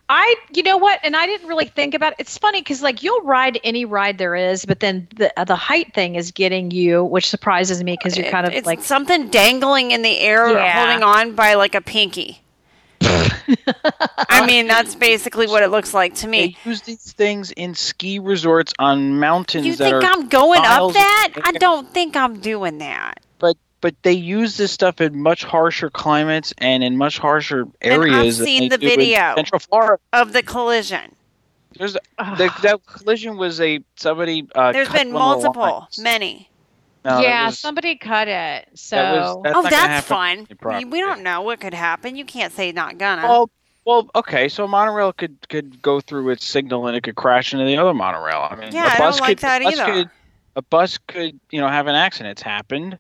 I, 0.10 0.36
you 0.54 0.64
know 0.64 0.78
what, 0.78 1.00
and 1.04 1.16
I 1.16 1.26
didn't 1.26 1.48
really 1.48 1.68
think 1.68 1.94
about 1.94 2.14
it. 2.14 2.18
It's 2.20 2.38
funny 2.38 2.60
because 2.60 2.82
like 2.82 3.02
you'll 3.02 3.22
ride 3.22 3.60
any 3.64 3.86
ride 3.86 4.18
there 4.18 4.36
is, 4.36 4.66
but 4.66 4.80
then 4.82 5.08
the 5.16 5.32
uh, 5.40 5.46
the 5.46 5.56
height 5.56 5.94
thing 5.94 6.16
is 6.16 6.32
getting 6.32 6.72
you, 6.72 7.04
which 7.06 7.30
surprises 7.30 7.82
me 7.84 7.94
because 7.98 8.18
you're 8.18 8.30
kind 8.32 8.46
of 8.46 8.52
it's 8.54 8.66
like, 8.66 8.82
something 8.84 9.30
dangling 9.30 9.92
in 9.92 10.02
the 10.02 10.20
air, 10.20 10.52
Yeah. 10.52 10.74
holding 10.86 11.04
on 11.04 11.34
by 11.34 11.54
like 11.54 11.76
a 11.76 11.82
pinky. 11.82 12.42
I 13.02 14.46
mean, 14.46 14.68
that's 14.68 14.96
basically 14.96 15.48
what 15.48 15.64
it 15.64 15.70
looks 15.70 15.94
like 15.94 16.14
to 16.16 16.22
They 16.26 16.28
me. 16.28 16.58
use 16.66 16.82
these 16.82 17.14
things 17.14 17.52
in 17.52 17.74
ski 17.74 18.20
resorts 18.20 18.74
on 18.80 19.20
mountains 19.20 19.66
You 19.66 19.76
that 19.78 19.84
think 19.84 19.96
are 19.96 20.04
I'm 20.04 20.28
going 20.28 20.62
up 20.66 20.94
that? 20.94 21.34
I 21.44 21.54
don't 21.54 21.90
think 21.94 22.16
I'm 22.16 22.40
doing 22.40 22.80
that. 22.80 23.22
But 23.82 23.90
but 23.90 24.04
they 24.04 24.14
use 24.14 24.58
this 24.58 24.72
stuff 24.72 25.02
in 25.02 25.22
much 25.22 25.44
harsher 25.44 25.90
climates 25.90 26.54
and 26.58 26.84
in 26.84 26.98
much 26.98 27.18
harsher 27.18 27.66
areas. 27.82 28.40
And 28.40 28.48
I've 28.48 28.48
seen 28.48 28.70
the 28.70 28.78
video. 28.78 29.34
Central 29.36 29.60
Florida. 29.60 30.00
Of 30.14 30.34
the 30.34 30.44
collision, 30.44 31.16
There's 31.78 31.94
the, 31.94 32.02
that 32.62 32.86
collision 32.86 33.38
was 33.38 33.60
a 33.62 33.80
somebody. 33.96 34.48
Uh, 34.54 34.72
there's 34.72 34.88
cut 34.88 34.98
been 34.98 35.14
one 35.14 35.38
of 35.38 35.42
the 35.42 35.52
multiple, 35.54 35.88
many. 36.00 36.50
No, 37.06 37.22
yeah, 37.22 37.46
was- 37.46 37.58
somebody 37.58 37.96
cut 37.96 38.28
it. 38.28 38.68
So 38.76 38.96
that 38.96 39.14
was- 39.14 39.44
that's 39.44 39.58
oh, 39.58 39.62
that's 39.64 39.76
happen 39.76 40.48
fine. 40.58 40.84
on. 40.84 40.90
We 40.90 41.00
don't 41.00 41.24
know 41.24 41.42
what 41.42 41.60
could 41.62 41.74
happen. 41.74 42.16
You 42.16 42.26
can't 42.26 42.54
say 42.54 42.72
not 42.72 42.98
gonna. 42.98 43.24
Well, 43.24 43.50
well, 43.86 44.10
okay. 44.14 44.50
So 44.50 44.66
a 44.66 44.68
monorail 44.68 45.14
could 45.14 45.38
could 45.48 45.82
go 45.82 46.02
through 46.02 46.30
its 46.30 46.46
signal 46.46 46.88
and 46.88 46.98
it 46.98 47.02
could 47.02 47.16
crash 47.16 47.54
into 47.54 47.66
the 47.66 47.78
other 47.78 47.94
monorail. 47.94 48.48
I 48.52 48.56
mean, 48.56 48.74
Yeah, 48.74 48.86
a 48.86 48.96
I 48.96 48.98
don't 48.98 49.20
like 49.22 49.30
could, 49.30 49.38
that 49.40 49.62
a 49.62 49.66
bus 49.66 49.74
either. 49.80 49.86
Could, 49.92 50.10
a 50.58 50.62
bus 50.62 50.98
could, 50.98 51.40
you 51.50 51.62
know, 51.62 51.68
have 51.70 51.88
an 51.88 51.96
accident. 51.96 52.34
It's 52.34 52.42
happened. 52.42 53.00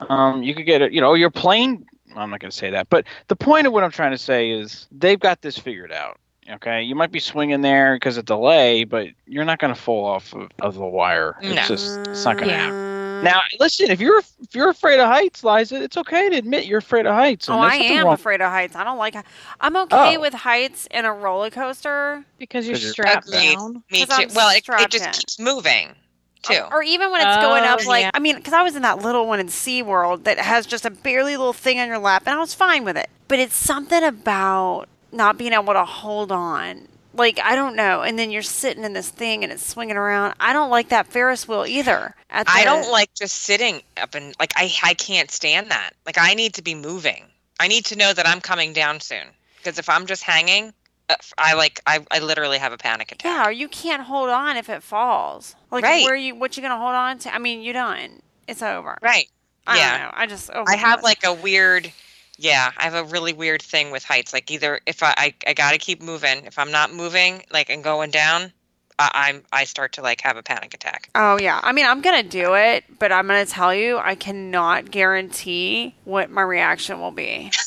Um, 0.00 0.42
you 0.42 0.54
could 0.54 0.66
get 0.66 0.82
it. 0.82 0.92
You 0.92 1.00
know, 1.00 1.14
your 1.14 1.30
plane. 1.30 1.86
I'm 2.14 2.30
not 2.30 2.40
going 2.40 2.50
to 2.50 2.56
say 2.56 2.70
that, 2.70 2.88
but 2.88 3.04
the 3.28 3.36
point 3.36 3.66
of 3.66 3.72
what 3.72 3.84
I'm 3.84 3.90
trying 3.90 4.12
to 4.12 4.18
say 4.18 4.50
is 4.50 4.86
they've 4.90 5.20
got 5.20 5.42
this 5.42 5.58
figured 5.58 5.92
out. 5.92 6.18
Okay, 6.48 6.80
you 6.80 6.94
might 6.94 7.10
be 7.10 7.18
swinging 7.18 7.60
there 7.60 7.96
because 7.96 8.16
of 8.16 8.24
delay, 8.24 8.84
but 8.84 9.08
you're 9.26 9.44
not 9.44 9.58
going 9.58 9.74
to 9.74 9.80
fall 9.80 10.04
off 10.04 10.32
of, 10.32 10.48
of 10.62 10.74
the 10.76 10.86
wire. 10.86 11.34
It's 11.42 11.54
No. 11.56 11.62
just 11.76 11.98
it's 12.08 12.24
not 12.24 12.36
going 12.36 12.48
to 12.48 12.54
Yeah. 12.54 12.60
happen. 12.66 13.24
Now, 13.24 13.40
listen, 13.58 13.90
if 13.90 14.00
you're 14.00 14.18
if 14.18 14.54
you're 14.54 14.68
afraid 14.68 15.00
of 15.00 15.08
heights, 15.08 15.42
Liza, 15.42 15.82
it's 15.82 15.96
okay 15.96 16.28
to 16.30 16.36
admit 16.36 16.66
you're 16.66 16.78
afraid 16.78 17.04
of 17.06 17.14
heights. 17.14 17.48
Oh, 17.48 17.58
I 17.58 17.74
am 17.74 18.04
wrong- 18.04 18.14
afraid 18.14 18.40
of 18.40 18.50
heights. 18.50 18.76
I 18.76 18.84
don't 18.84 18.98
like. 18.98 19.16
I'm 19.60 19.76
okay 19.76 20.16
Oh. 20.16 20.20
with 20.20 20.34
heights 20.34 20.86
in 20.92 21.04
a 21.04 21.12
roller 21.12 21.50
coaster, 21.50 22.24
because 22.38 22.66
you're 22.66 22.74
'Cause 22.76 22.82
you're- 22.82 22.92
strapped 22.92 23.26
Agreed. 23.28 23.56
down. 23.56 23.82
Me 23.90 24.06
'Cause 24.06 24.16
too. 24.16 24.22
I'm 24.28 24.34
Well, 24.34 24.50
it, 24.50 24.64
it 24.68 24.90
just 24.90 25.04
in. 25.06 25.12
keeps 25.12 25.38
moving 25.40 25.94
too. 26.42 26.54
or, 26.54 26.74
or 26.76 26.82
even 26.82 27.10
when 27.10 27.20
it's 27.26 27.36
going 27.42 27.62
Oh, 27.64 27.66
up. 27.66 27.86
Like 27.86 28.02
yeah. 28.04 28.10
I 28.14 28.18
mean, 28.18 28.36
because 28.36 28.52
I 28.52 28.62
was 28.62 28.76
in 28.76 28.82
that 28.82 28.98
little 29.02 29.26
one 29.26 29.40
in 29.40 29.48
SeaWorld 29.48 30.24
that 30.24 30.38
has 30.38 30.66
just 30.66 30.84
a 30.84 30.90
barely 30.90 31.36
little 31.36 31.52
thing 31.52 31.78
on 31.80 31.88
your 31.88 31.98
lap, 31.98 32.22
and 32.26 32.34
I 32.34 32.38
was 32.38 32.54
fine 32.54 32.84
with 32.84 32.96
it. 32.96 33.08
But 33.28 33.38
it's 33.38 33.56
something 33.56 34.02
about 34.02 34.86
not 35.12 35.38
being 35.38 35.52
able 35.52 35.72
to 35.72 35.84
hold 35.84 36.30
on. 36.32 36.88
Like 37.14 37.40
I 37.42 37.54
don't 37.54 37.76
know, 37.76 38.02
and 38.02 38.18
then 38.18 38.30
you're 38.30 38.42
sitting 38.42 38.84
in 38.84 38.92
this 38.92 39.08
thing 39.08 39.42
and 39.42 39.50
it's 39.50 39.64
swinging 39.66 39.96
around. 39.96 40.34
I 40.38 40.52
don't 40.52 40.68
like 40.70 40.90
that 40.90 41.06
Ferris 41.06 41.48
wheel 41.48 41.64
either. 41.66 42.14
At 42.28 42.46
I 42.48 42.64
don't 42.64 42.90
like 42.92 43.14
just 43.14 43.36
sitting 43.36 43.80
up 43.96 44.14
and 44.14 44.34
like 44.38 44.52
I 44.54 44.70
I 44.82 44.92
can't 44.94 45.30
stand 45.30 45.70
that. 45.70 45.92
Like 46.04 46.18
I 46.18 46.34
need 46.34 46.52
to 46.54 46.62
be 46.62 46.74
moving. 46.74 47.24
I 47.58 47.68
need 47.68 47.86
to 47.86 47.96
know 47.96 48.12
that 48.12 48.28
I'm 48.28 48.40
coming 48.42 48.74
down 48.74 49.00
soon. 49.00 49.24
Because 49.56 49.78
if 49.78 49.88
I'm 49.88 50.04
just 50.04 50.22
hanging, 50.22 50.74
Uh, 51.08 51.14
I 51.38 51.54
like 51.54 51.80
I, 51.86 52.04
I 52.10 52.18
literally 52.18 52.58
have 52.58 52.72
a 52.72 52.78
panic 52.78 53.12
attack. 53.12 53.30
Yeah, 53.30 53.46
or 53.48 53.52
you 53.52 53.68
can't 53.68 54.02
hold 54.02 54.28
on 54.28 54.56
if 54.56 54.68
it 54.68 54.82
falls. 54.82 55.54
Like 55.70 55.84
Right. 55.84 56.04
where 56.04 56.16
you 56.16 56.34
what 56.34 56.56
you 56.56 56.62
gonna 56.62 56.78
hold 56.78 56.94
on 56.94 57.18
to? 57.20 57.34
I 57.34 57.38
mean, 57.38 57.62
you're 57.62 57.74
done. 57.74 58.22
It's 58.48 58.62
over. 58.62 58.98
Right. 59.02 59.28
I 59.66 59.78
yeah. 59.78 59.90
don't 59.98 60.06
know. 60.06 60.10
I 60.14 60.26
just 60.26 60.50
oh 60.52 60.64
I 60.66 60.76
have 60.76 61.02
like 61.02 61.24
a 61.24 61.32
weird 61.32 61.92
yeah, 62.38 62.70
I 62.76 62.84
have 62.84 62.94
a 62.94 63.04
really 63.04 63.32
weird 63.32 63.62
thing 63.62 63.90
with 63.90 64.04
heights. 64.04 64.32
Like 64.32 64.50
either 64.50 64.80
if 64.86 65.02
I 65.02 65.14
I, 65.16 65.34
I 65.46 65.54
gotta 65.54 65.78
keep 65.78 66.02
moving. 66.02 66.44
If 66.44 66.58
I'm 66.58 66.70
not 66.70 66.92
moving, 66.92 67.42
like 67.52 67.70
and 67.70 67.82
going 67.82 68.10
down, 68.10 68.52
I, 68.98 69.10
I'm 69.14 69.42
I 69.52 69.64
start 69.64 69.92
to 69.94 70.02
like 70.02 70.20
have 70.22 70.36
a 70.36 70.42
panic 70.42 70.74
attack. 70.74 71.08
Oh 71.14 71.38
yeah. 71.40 71.60
I 71.62 71.72
mean, 71.72 71.86
I'm 71.86 72.00
gonna 72.00 72.22
do 72.22 72.54
it, 72.54 72.84
but 72.98 73.12
I'm 73.12 73.26
gonna 73.26 73.46
tell 73.46 73.74
you, 73.74 73.98
I 73.98 74.14
cannot 74.16 74.90
guarantee 74.90 75.94
what 76.04 76.30
my 76.30 76.42
reaction 76.42 77.00
will 77.00 77.10
be. 77.12 77.50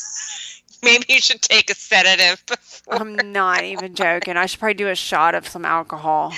Maybe 0.82 1.04
you 1.08 1.20
should 1.20 1.42
take 1.42 1.70
a 1.70 1.74
sedative 1.74 2.44
before. 2.46 2.94
I'm 2.94 3.14
not 3.32 3.64
even 3.64 3.94
joking. 3.94 4.36
I 4.36 4.46
should 4.46 4.60
probably 4.60 4.74
do 4.74 4.88
a 4.88 4.94
shot 4.94 5.34
of 5.34 5.46
some 5.46 5.64
alcohol. 5.64 6.32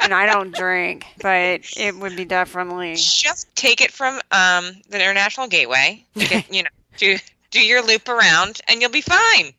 and 0.00 0.14
I 0.14 0.26
don't 0.26 0.54
drink, 0.54 1.04
but 1.20 1.60
it 1.76 1.96
would 1.96 2.16
be 2.16 2.24
definitely. 2.24 2.96
just 2.96 3.54
take 3.54 3.80
it 3.80 3.92
from 3.92 4.14
um 4.30 4.72
the 4.88 4.96
international 4.96 5.46
gateway 5.46 6.04
get, 6.16 6.52
you 6.54 6.62
know 6.62 6.70
do 6.96 7.16
do 7.50 7.60
your 7.60 7.82
loop 7.82 8.08
around 8.08 8.60
and 8.68 8.80
you'll 8.80 8.90
be 8.90 9.02
fine 9.02 9.52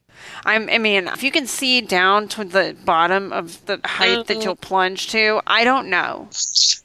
I'm, 0.45 0.69
I 0.69 0.77
mean, 0.77 1.07
if 1.07 1.23
you 1.23 1.31
can 1.31 1.47
see 1.47 1.81
down 1.81 2.27
to 2.29 2.43
the 2.43 2.75
bottom 2.86 3.31
of 3.31 3.65
the 3.65 3.79
height 3.84 4.27
that 4.27 4.38
oh. 4.38 4.41
you'll 4.41 4.55
plunge 4.55 5.10
to, 5.10 5.41
I 5.47 5.63
don't 5.63 5.89
know. 5.89 6.29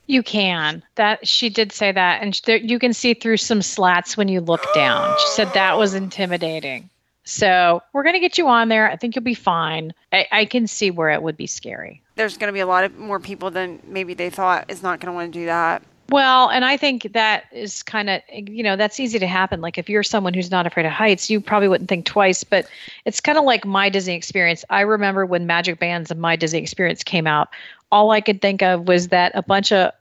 You 0.06 0.22
can. 0.22 0.82
That 0.94 1.26
she 1.26 1.48
did 1.48 1.72
say 1.72 1.92
that, 1.92 2.22
and 2.22 2.40
there, 2.44 2.58
you 2.58 2.78
can 2.78 2.92
see 2.92 3.14
through 3.14 3.38
some 3.38 3.62
slats 3.62 4.16
when 4.16 4.28
you 4.28 4.40
look 4.40 4.64
down. 4.74 5.16
She 5.18 5.28
said 5.28 5.52
that 5.54 5.78
was 5.78 5.94
intimidating. 5.94 6.90
So 7.24 7.82
we're 7.92 8.04
gonna 8.04 8.20
get 8.20 8.38
you 8.38 8.46
on 8.46 8.68
there. 8.68 8.88
I 8.88 8.96
think 8.96 9.16
you'll 9.16 9.24
be 9.24 9.34
fine. 9.34 9.92
I, 10.12 10.26
I 10.30 10.44
can 10.44 10.66
see 10.66 10.90
where 10.90 11.10
it 11.10 11.22
would 11.22 11.36
be 11.36 11.46
scary. 11.46 12.02
There's 12.14 12.38
going 12.38 12.48
to 12.48 12.52
be 12.52 12.60
a 12.60 12.66
lot 12.66 12.84
of 12.84 12.96
more 12.98 13.20
people 13.20 13.50
than 13.50 13.80
maybe 13.86 14.14
they 14.14 14.30
thought 14.30 14.70
is 14.70 14.82
not 14.82 15.00
going 15.00 15.12
to 15.12 15.12
want 15.12 15.32
to 15.32 15.38
do 15.38 15.46
that. 15.46 15.82
Well, 16.08 16.50
and 16.50 16.64
I 16.64 16.76
think 16.76 17.12
that 17.14 17.44
is 17.52 17.82
kind 17.82 18.08
of, 18.08 18.22
you 18.32 18.62
know, 18.62 18.76
that's 18.76 19.00
easy 19.00 19.18
to 19.18 19.26
happen. 19.26 19.60
Like 19.60 19.76
if 19.76 19.88
you're 19.88 20.04
someone 20.04 20.34
who's 20.34 20.52
not 20.52 20.66
afraid 20.66 20.86
of 20.86 20.92
heights, 20.92 21.28
you 21.28 21.40
probably 21.40 21.68
wouldn't 21.68 21.88
think 21.88 22.06
twice. 22.06 22.44
But 22.44 22.68
it's 23.04 23.20
kind 23.20 23.36
of 23.36 23.44
like 23.44 23.64
my 23.64 23.88
Disney 23.88 24.14
experience. 24.14 24.64
I 24.70 24.82
remember 24.82 25.26
when 25.26 25.46
Magic 25.46 25.80
Bands 25.80 26.10
and 26.10 26.20
my 26.20 26.36
Disney 26.36 26.60
experience 26.60 27.02
came 27.02 27.26
out, 27.26 27.48
all 27.90 28.12
I 28.12 28.20
could 28.20 28.40
think 28.40 28.62
of 28.62 28.86
was 28.86 29.08
that 29.08 29.32
a 29.34 29.42
bunch 29.42 29.72
of 29.72 29.92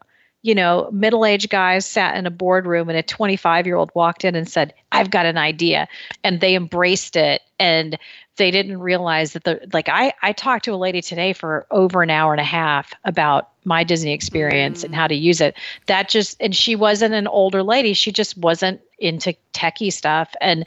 you 0.46 0.54
know, 0.54 0.88
middle 0.92 1.26
aged 1.26 1.50
guys 1.50 1.88
sat 1.88 2.16
in 2.16 2.28
a 2.28 2.30
boardroom 2.30 2.88
and 2.88 2.96
a 2.96 3.02
25 3.02 3.66
year 3.66 3.76
old 3.76 3.90
walked 3.96 4.24
in 4.24 4.36
and 4.36 4.48
said, 4.48 4.76
I've 4.92 5.10
got 5.10 5.26
an 5.26 5.40
idea. 5.40 5.88
And 6.24 6.40
they 6.40 6.54
embraced 6.54 7.16
it. 7.16 7.42
And 7.58 7.98
they 8.36 8.52
didn't 8.52 8.80
realize 8.80 9.34
that 9.34 9.44
the, 9.44 9.68
like, 9.74 9.90
I, 9.90 10.14
I 10.22 10.34
talked 10.34 10.66
to 10.66 10.72
a 10.72 10.78
lady 10.78 11.02
today 11.02 11.34
for 11.34 11.66
over 11.72 12.04
an 12.04 12.12
hour 12.12 12.32
and 12.32 12.40
a 12.40 12.44
half 12.44 12.94
about 13.06 13.50
my 13.64 13.84
Disney 13.84 14.14
experience 14.14 14.84
and 14.84 14.94
mm. 14.94 14.98
how 14.98 15.08
to 15.08 15.16
use 15.16 15.42
it. 15.42 15.56
That 15.88 16.10
just, 16.10 16.38
and 16.40 16.56
she 16.56 16.76
wasn't 16.76 17.16
an 17.16 17.26
older 17.26 17.64
lady. 17.64 17.94
She 17.94 18.12
just 18.12 18.38
wasn't 18.38 18.82
into 19.00 19.34
techie 19.54 19.92
stuff. 19.92 20.36
And, 20.42 20.64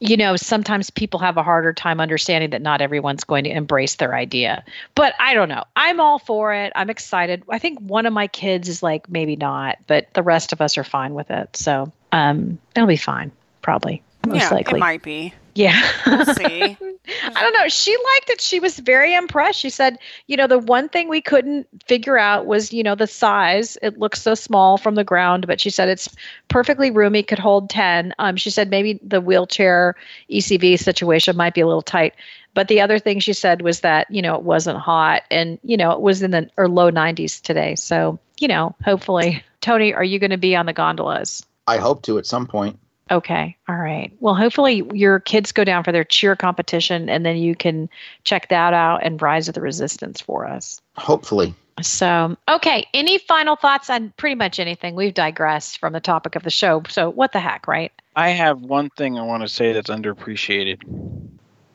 you 0.00 0.16
know, 0.16 0.36
sometimes 0.36 0.90
people 0.90 1.20
have 1.20 1.36
a 1.36 1.42
harder 1.42 1.72
time 1.72 2.00
understanding 2.00 2.50
that 2.50 2.62
not 2.62 2.80
everyone's 2.80 3.24
going 3.24 3.44
to 3.44 3.50
embrace 3.50 3.96
their 3.96 4.14
idea. 4.14 4.64
But 4.94 5.14
I 5.18 5.34
don't 5.34 5.48
know. 5.48 5.64
I'm 5.76 6.00
all 6.00 6.18
for 6.18 6.52
it. 6.52 6.72
I'm 6.74 6.90
excited. 6.90 7.42
I 7.48 7.58
think 7.58 7.78
one 7.80 8.06
of 8.06 8.12
my 8.12 8.26
kids 8.26 8.68
is 8.68 8.82
like 8.82 9.08
maybe 9.08 9.36
not, 9.36 9.78
but 9.86 10.12
the 10.14 10.22
rest 10.22 10.52
of 10.52 10.60
us 10.60 10.76
are 10.78 10.84
fine 10.84 11.14
with 11.14 11.30
it. 11.30 11.56
So 11.56 11.92
um, 12.12 12.58
it'll 12.74 12.88
be 12.88 12.96
fine, 12.96 13.32
probably. 13.62 14.02
Most 14.26 14.40
yeah, 14.40 14.50
likely. 14.50 14.78
it 14.78 14.80
might 14.80 15.02
be. 15.02 15.32
Yeah. 15.54 15.80
We'll 16.06 16.26
see. 16.26 16.76
I 17.36 17.42
don't 17.42 17.52
know. 17.52 17.68
She 17.68 17.96
liked 17.96 18.30
it. 18.30 18.40
She 18.40 18.60
was 18.60 18.78
very 18.78 19.14
impressed. 19.14 19.60
She 19.60 19.70
said, 19.70 19.98
you 20.26 20.36
know, 20.36 20.46
the 20.46 20.58
one 20.58 20.88
thing 20.88 21.08
we 21.08 21.20
couldn't 21.20 21.66
figure 21.86 22.18
out 22.18 22.46
was, 22.46 22.72
you 22.72 22.82
know, 22.82 22.94
the 22.94 23.06
size. 23.06 23.76
It 23.82 23.98
looks 23.98 24.22
so 24.22 24.34
small 24.34 24.78
from 24.78 24.94
the 24.94 25.04
ground, 25.04 25.46
but 25.46 25.60
she 25.60 25.70
said 25.70 25.88
it's 25.88 26.14
perfectly 26.48 26.90
roomy, 26.90 27.22
could 27.22 27.38
hold 27.38 27.70
10. 27.70 28.14
Um, 28.18 28.36
she 28.36 28.50
said 28.50 28.70
maybe 28.70 28.98
the 29.02 29.20
wheelchair 29.20 29.94
ECV 30.30 30.78
situation 30.78 31.36
might 31.36 31.54
be 31.54 31.60
a 31.60 31.66
little 31.66 31.82
tight. 31.82 32.14
But 32.54 32.68
the 32.68 32.80
other 32.80 32.98
thing 32.98 33.20
she 33.20 33.32
said 33.32 33.62
was 33.62 33.80
that, 33.80 34.10
you 34.10 34.22
know, 34.22 34.34
it 34.36 34.42
wasn't 34.42 34.78
hot 34.78 35.22
and, 35.30 35.58
you 35.62 35.76
know, 35.76 35.90
it 35.90 36.00
was 36.00 36.22
in 36.22 36.30
the 36.30 36.48
or 36.56 36.68
low 36.68 36.90
90s 36.90 37.40
today. 37.40 37.74
So, 37.74 38.18
you 38.38 38.48
know, 38.48 38.74
hopefully. 38.84 39.42
Tony, 39.60 39.92
are 39.92 40.04
you 40.04 40.18
going 40.18 40.30
to 40.30 40.38
be 40.38 40.54
on 40.54 40.66
the 40.66 40.72
gondolas? 40.72 41.44
I 41.66 41.78
hope 41.78 42.02
to 42.02 42.18
at 42.18 42.26
some 42.26 42.46
point. 42.46 42.78
Okay. 43.10 43.56
All 43.68 43.76
right. 43.76 44.12
Well, 44.20 44.34
hopefully 44.34 44.82
your 44.92 45.20
kids 45.20 45.52
go 45.52 45.64
down 45.64 45.84
for 45.84 45.92
their 45.92 46.04
cheer 46.04 46.34
competition 46.34 47.08
and 47.08 47.24
then 47.24 47.36
you 47.36 47.54
can 47.54 47.88
check 48.24 48.48
that 48.48 48.72
out 48.72 49.04
and 49.04 49.20
Rise 49.20 49.48
of 49.48 49.54
the 49.54 49.60
Resistance 49.60 50.20
for 50.20 50.46
us. 50.46 50.80
Hopefully. 50.96 51.54
So, 51.82 52.36
okay. 52.48 52.86
Any 52.94 53.18
final 53.18 53.56
thoughts 53.56 53.90
on 53.90 54.12
pretty 54.16 54.36
much 54.36 54.58
anything? 54.58 54.94
We've 54.94 55.12
digressed 55.12 55.78
from 55.78 55.92
the 55.92 56.00
topic 56.00 56.36
of 56.36 56.44
the 56.44 56.50
show. 56.50 56.82
So, 56.88 57.10
what 57.10 57.32
the 57.32 57.40
heck, 57.40 57.66
right? 57.66 57.92
I 58.16 58.30
have 58.30 58.60
one 58.60 58.90
thing 58.90 59.18
I 59.18 59.22
want 59.22 59.42
to 59.42 59.48
say 59.48 59.72
that's 59.72 59.90
underappreciated. 59.90 60.80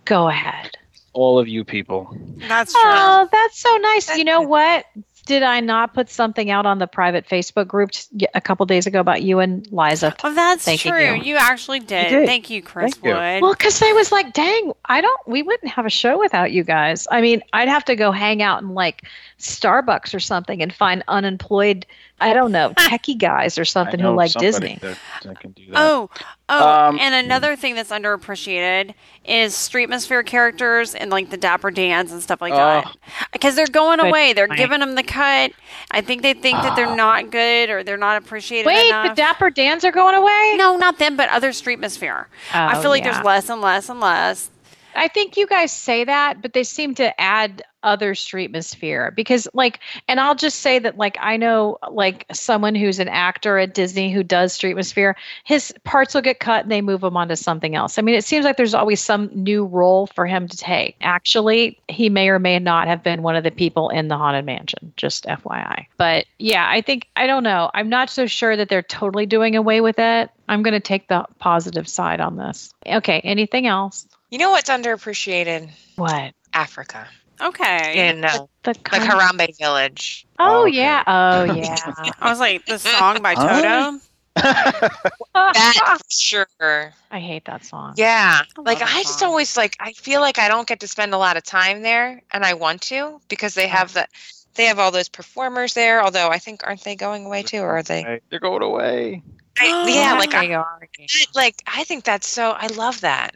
Go 0.05 0.29
ahead. 0.29 0.71
All 1.13 1.37
of 1.37 1.47
you 1.47 1.65
people. 1.65 2.15
That's 2.47 2.71
true. 2.71 2.81
Oh, 2.83 3.27
that's 3.31 3.59
so 3.59 3.75
nice. 3.77 4.15
You 4.15 4.23
know 4.23 4.41
what? 4.41 4.85
Did 5.29 5.43
I 5.43 5.59
not 5.59 5.93
put 5.93 6.09
something 6.09 6.49
out 6.49 6.65
on 6.65 6.79
the 6.79 6.87
private 6.87 7.29
Facebook 7.29 7.67
group 7.67 7.91
a 8.33 8.41
couple 8.41 8.65
days 8.65 8.87
ago 8.87 8.99
about 8.99 9.21
you 9.21 9.37
and 9.37 9.63
Liza? 9.71 10.15
Oh, 10.23 10.33
that's 10.33 10.65
true. 10.81 10.99
you. 10.99 11.21
You. 11.21 11.37
actually 11.37 11.81
did. 11.81 12.09
did. 12.09 12.25
Thank 12.25 12.49
you, 12.49 12.63
Chris 12.63 12.95
Thank 12.95 13.05
you. 13.05 13.11
Wood. 13.11 13.43
Well, 13.43 13.53
because 13.53 13.79
I 13.79 13.91
was 13.91 14.11
like, 14.11 14.33
dang, 14.33 14.73
I 14.85 15.01
don't, 15.01 15.27
we 15.27 15.43
wouldn't 15.43 15.71
have 15.71 15.85
a 15.85 15.89
show 15.91 16.17
without 16.17 16.51
you 16.51 16.63
guys. 16.63 17.07
I 17.11 17.21
mean, 17.21 17.43
I'd 17.53 17.69
have 17.69 17.85
to 17.85 17.95
go 17.95 18.11
hang 18.11 18.41
out 18.41 18.63
in 18.63 18.69
like 18.69 19.03
Starbucks 19.37 20.15
or 20.15 20.19
something 20.19 20.63
and 20.63 20.73
find 20.73 21.03
unemployed, 21.07 21.85
I 22.19 22.33
don't 22.33 22.51
know, 22.51 22.71
techie 22.77 23.15
guys 23.15 23.59
or 23.59 23.61
I 23.61 23.65
something 23.65 23.99
who 23.99 24.09
like 24.09 24.33
Disney. 24.33 24.79
That, 24.81 24.97
that 25.25 25.39
can 25.39 25.51
do 25.51 25.67
that. 25.67 25.77
Oh, 25.77 26.09
oh, 26.49 26.87
Um, 26.87 26.99
and 26.99 27.13
another 27.13 27.55
thing 27.55 27.75
that's 27.75 27.91
underappreciated 27.91 28.95
is 29.25 29.53
Streetmosphere 29.53 30.25
characters 30.25 30.95
and 30.95 31.11
like 31.11 31.29
the 31.29 31.37
Dapper 31.37 31.69
Dans 31.69 32.11
and 32.11 32.21
stuff 32.23 32.41
like 32.41 32.53
that. 32.53 32.85
Oh. 32.87 32.91
Because 33.31 33.55
they're 33.55 33.67
going 33.67 33.99
away. 33.99 34.33
They're 34.33 34.47
point. 34.47 34.57
giving 34.57 34.79
them 34.79 34.95
the 34.95 35.03
cut. 35.19 35.51
I 35.91 36.01
think 36.01 36.21
they 36.21 36.33
think 36.33 36.57
that 36.61 36.75
they're 36.75 36.87
ah. 36.87 36.95
not 36.95 37.31
good 37.31 37.69
or 37.69 37.83
they're 37.83 37.97
not 37.97 38.21
appreciated 38.21 38.67
Wait, 38.67 38.87
enough. 38.87 39.09
the 39.09 39.13
Dapper 39.15 39.49
Dans 39.49 39.83
are 39.83 39.91
going 39.91 40.15
away? 40.15 40.55
no, 40.57 40.77
not 40.77 40.97
them, 40.97 41.15
but 41.15 41.29
other 41.29 41.49
Streetmosphere. 41.49 42.25
I 42.53 42.77
Oh, 42.77 42.81
feel 42.81 42.91
like 42.91 43.03
yeah. 43.03 43.13
there's 43.13 43.25
less 43.25 43.49
and 43.49 43.61
less 43.61 43.89
and 43.89 43.99
less. 43.99 44.49
I 44.95 45.07
think 45.07 45.37
you 45.37 45.47
guys 45.47 45.71
say 45.71 46.03
that, 46.03 46.41
but 46.41 46.53
they 46.53 46.63
seem 46.63 46.95
to 46.95 47.19
add 47.19 47.63
other 47.83 48.13
streetmosphere 48.13 49.15
because 49.15 49.47
like 49.53 49.79
and 50.07 50.19
I'll 50.19 50.35
just 50.35 50.59
say 50.59 50.79
that 50.79 50.97
like 50.97 51.17
I 51.21 51.37
know 51.37 51.77
like 51.89 52.25
someone 52.31 52.75
who's 52.75 52.99
an 52.99 53.07
actor 53.07 53.57
at 53.57 53.73
Disney 53.73 54.11
who 54.11 54.23
does 54.23 54.57
streetmosphere, 54.57 55.15
his 55.45 55.73
parts 55.83 56.13
will 56.13 56.21
get 56.21 56.39
cut 56.39 56.63
and 56.63 56.71
they 56.71 56.81
move 56.81 57.03
him 57.03 57.15
onto 57.15 57.35
something 57.35 57.75
else. 57.75 57.97
I 57.97 58.01
mean, 58.01 58.15
it 58.15 58.25
seems 58.25 58.45
like 58.45 58.57
there's 58.57 58.73
always 58.73 59.01
some 59.01 59.29
new 59.33 59.65
role 59.65 60.07
for 60.07 60.25
him 60.25 60.47
to 60.47 60.57
take. 60.57 60.97
Actually, 61.01 61.79
he 61.87 62.09
may 62.09 62.29
or 62.29 62.39
may 62.39 62.59
not 62.59 62.87
have 62.87 63.03
been 63.03 63.21
one 63.21 63.35
of 63.35 63.43
the 63.43 63.51
people 63.51 63.89
in 63.89 64.07
the 64.07 64.17
haunted 64.17 64.45
mansion, 64.45 64.91
just 64.97 65.25
FYI. 65.25 65.85
But 65.97 66.25
yeah, 66.37 66.67
I 66.69 66.81
think 66.81 67.07
I 67.15 67.27
don't 67.27 67.43
know. 67.43 67.71
I'm 67.73 67.89
not 67.89 68.09
so 68.09 68.25
sure 68.25 68.57
that 68.57 68.69
they're 68.69 68.81
totally 68.81 69.25
doing 69.25 69.55
away 69.55 69.81
with 69.81 69.99
it. 69.99 70.29
I'm 70.49 70.63
going 70.63 70.73
to 70.73 70.79
take 70.79 71.07
the 71.07 71.25
positive 71.37 71.87
side 71.87 72.19
on 72.19 72.35
this. 72.35 72.73
Okay, 72.85 73.21
anything 73.21 73.67
else? 73.67 74.07
You 74.29 74.37
know 74.37 74.51
what's 74.51 74.69
underappreciated? 74.69 75.69
What? 75.95 76.33
Africa. 76.53 77.07
Okay. 77.41 78.09
In 78.09 78.25
uh, 78.25 78.45
The 78.63 78.73
the 78.73 78.79
kind- 78.79 79.03
Harambe 79.03 79.57
village. 79.57 80.25
Oh 80.37 80.63
Okay. 80.67 80.75
yeah. 80.77 81.03
Oh 81.07 81.43
yeah. 81.53 81.75
I 82.19 82.29
was 82.29 82.39
like, 82.39 82.65
the 82.65 82.77
song 82.77 83.21
by 83.21 83.33
Toto. 83.35 83.99
That 84.35 85.97
for 85.97 86.03
sure. 86.09 86.91
I 87.11 87.19
hate 87.19 87.45
that 87.45 87.63
song. 87.65 87.93
Yeah. 87.97 88.41
I 88.57 88.61
Like 88.61 88.81
I 88.81 89.03
just 89.03 89.19
song. 89.19 89.29
always 89.29 89.55
like 89.57 89.75
I 89.79 89.93
feel 89.93 90.21
like 90.21 90.37
I 90.39 90.47
don't 90.47 90.67
get 90.67 90.79
to 90.81 90.87
spend 90.87 91.13
a 91.13 91.17
lot 91.17 91.37
of 91.37 91.43
time 91.43 91.81
there 91.81 92.21
and 92.31 92.45
I 92.45 92.53
want 92.53 92.81
to 92.83 93.19
because 93.29 93.53
they 93.53 93.67
have 93.67 93.93
the 93.93 94.07
they 94.55 94.65
have 94.65 94.79
all 94.79 94.91
those 94.91 95.09
performers 95.09 95.73
there, 95.73 96.03
although 96.03 96.29
I 96.29 96.37
think 96.39 96.61
aren't 96.65 96.83
they 96.83 96.95
going 96.95 97.25
away 97.25 97.43
too 97.43 97.59
or 97.61 97.77
are 97.77 97.83
they 97.83 98.19
They're 98.29 98.39
going 98.39 98.61
away. 98.63 99.23
I- 99.59 99.89
yeah, 99.89 100.13
like 100.19 100.33
I, 100.33 100.47
They 100.47 101.07
like 101.33 101.61
I 101.67 101.83
think 101.85 102.03
that's 102.03 102.27
so 102.27 102.51
I 102.51 102.67
love 102.67 103.01
that. 103.01 103.35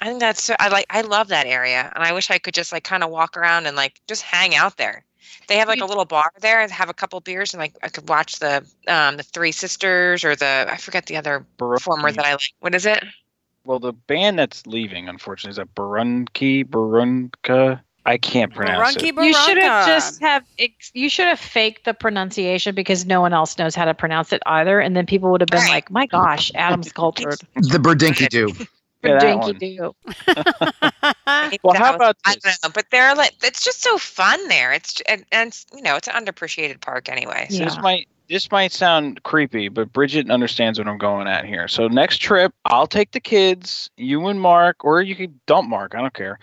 I 0.00 0.06
think 0.06 0.20
that's 0.20 0.50
I 0.58 0.68
like 0.68 0.86
I 0.90 1.00
love 1.00 1.28
that 1.28 1.46
area 1.46 1.90
and 1.94 2.04
I 2.04 2.12
wish 2.12 2.30
I 2.30 2.38
could 2.38 2.54
just 2.54 2.72
like 2.72 2.84
kind 2.84 3.02
of 3.02 3.10
walk 3.10 3.36
around 3.36 3.66
and 3.66 3.76
like 3.76 4.00
just 4.06 4.22
hang 4.22 4.54
out 4.54 4.76
there. 4.76 5.04
They 5.48 5.56
have 5.56 5.68
like 5.68 5.80
a 5.80 5.86
little 5.86 6.04
bar 6.04 6.30
there 6.40 6.60
and 6.60 6.70
have 6.70 6.88
a 6.88 6.94
couple 6.94 7.20
beers 7.20 7.52
and 7.52 7.60
like 7.60 7.74
I 7.82 7.88
could 7.88 8.08
watch 8.08 8.38
the 8.38 8.64
um 8.86 9.16
the 9.16 9.22
Three 9.22 9.52
Sisters 9.52 10.24
or 10.24 10.36
the 10.36 10.66
I 10.68 10.76
forget 10.76 11.06
the 11.06 11.16
other 11.16 11.44
performer 11.56 12.12
that 12.12 12.24
I 12.24 12.32
like. 12.32 12.52
What 12.60 12.74
is 12.74 12.86
it? 12.86 13.02
Well, 13.64 13.80
the 13.80 13.92
band 13.92 14.38
that's 14.38 14.66
leaving, 14.66 15.08
unfortunately, 15.08 15.50
is 15.50 15.56
that 15.56 15.74
Barunki, 15.74 16.64
Barunka. 16.64 17.82
I 18.06 18.16
can't 18.16 18.54
pronounce 18.54 18.96
Barunki 18.96 19.08
it. 19.08 19.22
You 19.22 19.34
should 19.34 19.58
have 19.58 19.86
just 19.86 20.20
have 20.22 20.44
you 20.94 21.10
should 21.10 21.26
have 21.26 21.40
faked 21.40 21.84
the 21.84 21.92
pronunciation 21.92 22.74
because 22.74 23.04
no 23.04 23.20
one 23.20 23.34
else 23.34 23.58
knows 23.58 23.74
how 23.74 23.84
to 23.84 23.92
pronounce 23.92 24.32
it 24.32 24.42
either, 24.46 24.80
and 24.80 24.96
then 24.96 25.04
people 25.04 25.30
would 25.30 25.42
have 25.42 25.50
been 25.50 25.60
Right. 25.60 25.68
like, 25.68 25.90
"My 25.90 26.06
gosh, 26.06 26.50
Adam's 26.54 26.92
cultured." 26.92 27.40
The 27.54 27.78
Berdinky 27.78 28.28
do. 28.28 28.54
Yeah, 29.04 29.12
that 29.12 29.20
Dinky 29.20 29.78
one. 29.78 29.94
do. 29.94 29.94
Well, 31.62 31.74
how 31.76 31.94
about 31.94 32.16
I 32.26 32.34
don't 32.36 32.56
know, 32.64 32.70
but 32.74 32.86
they're 32.90 33.14
like 33.14 33.32
it's 33.42 33.62
just 33.64 33.82
so 33.82 33.96
fun 33.98 34.48
there. 34.48 34.72
It's 34.72 35.00
and, 35.08 35.24
and 35.30 35.48
it's, 35.48 35.66
you 35.74 35.82
know 35.82 35.96
it's 35.96 36.08
an 36.08 36.14
underappreciated 36.14 36.80
park 36.80 37.08
anyway. 37.08 37.46
So 37.50 37.58
Yeah. 37.58 37.64
This 37.66 37.78
might 37.78 38.08
this 38.28 38.50
might 38.50 38.72
sound 38.72 39.22
creepy, 39.22 39.68
but 39.68 39.92
Bridget 39.92 40.30
understands 40.30 40.78
what 40.78 40.88
I'm 40.88 40.98
going 40.98 41.28
at 41.28 41.44
here. 41.46 41.68
So 41.68 41.86
next 41.88 42.18
trip, 42.18 42.52
I'll 42.64 42.86
take 42.86 43.12
the 43.12 43.20
kids, 43.20 43.88
you 43.96 44.26
and 44.26 44.40
Mark, 44.40 44.84
or 44.84 45.00
you 45.00 45.14
can 45.14 45.38
dump 45.46 45.68
Mark. 45.68 45.94
I 45.94 46.00
don't 46.00 46.12
care. 46.14 46.38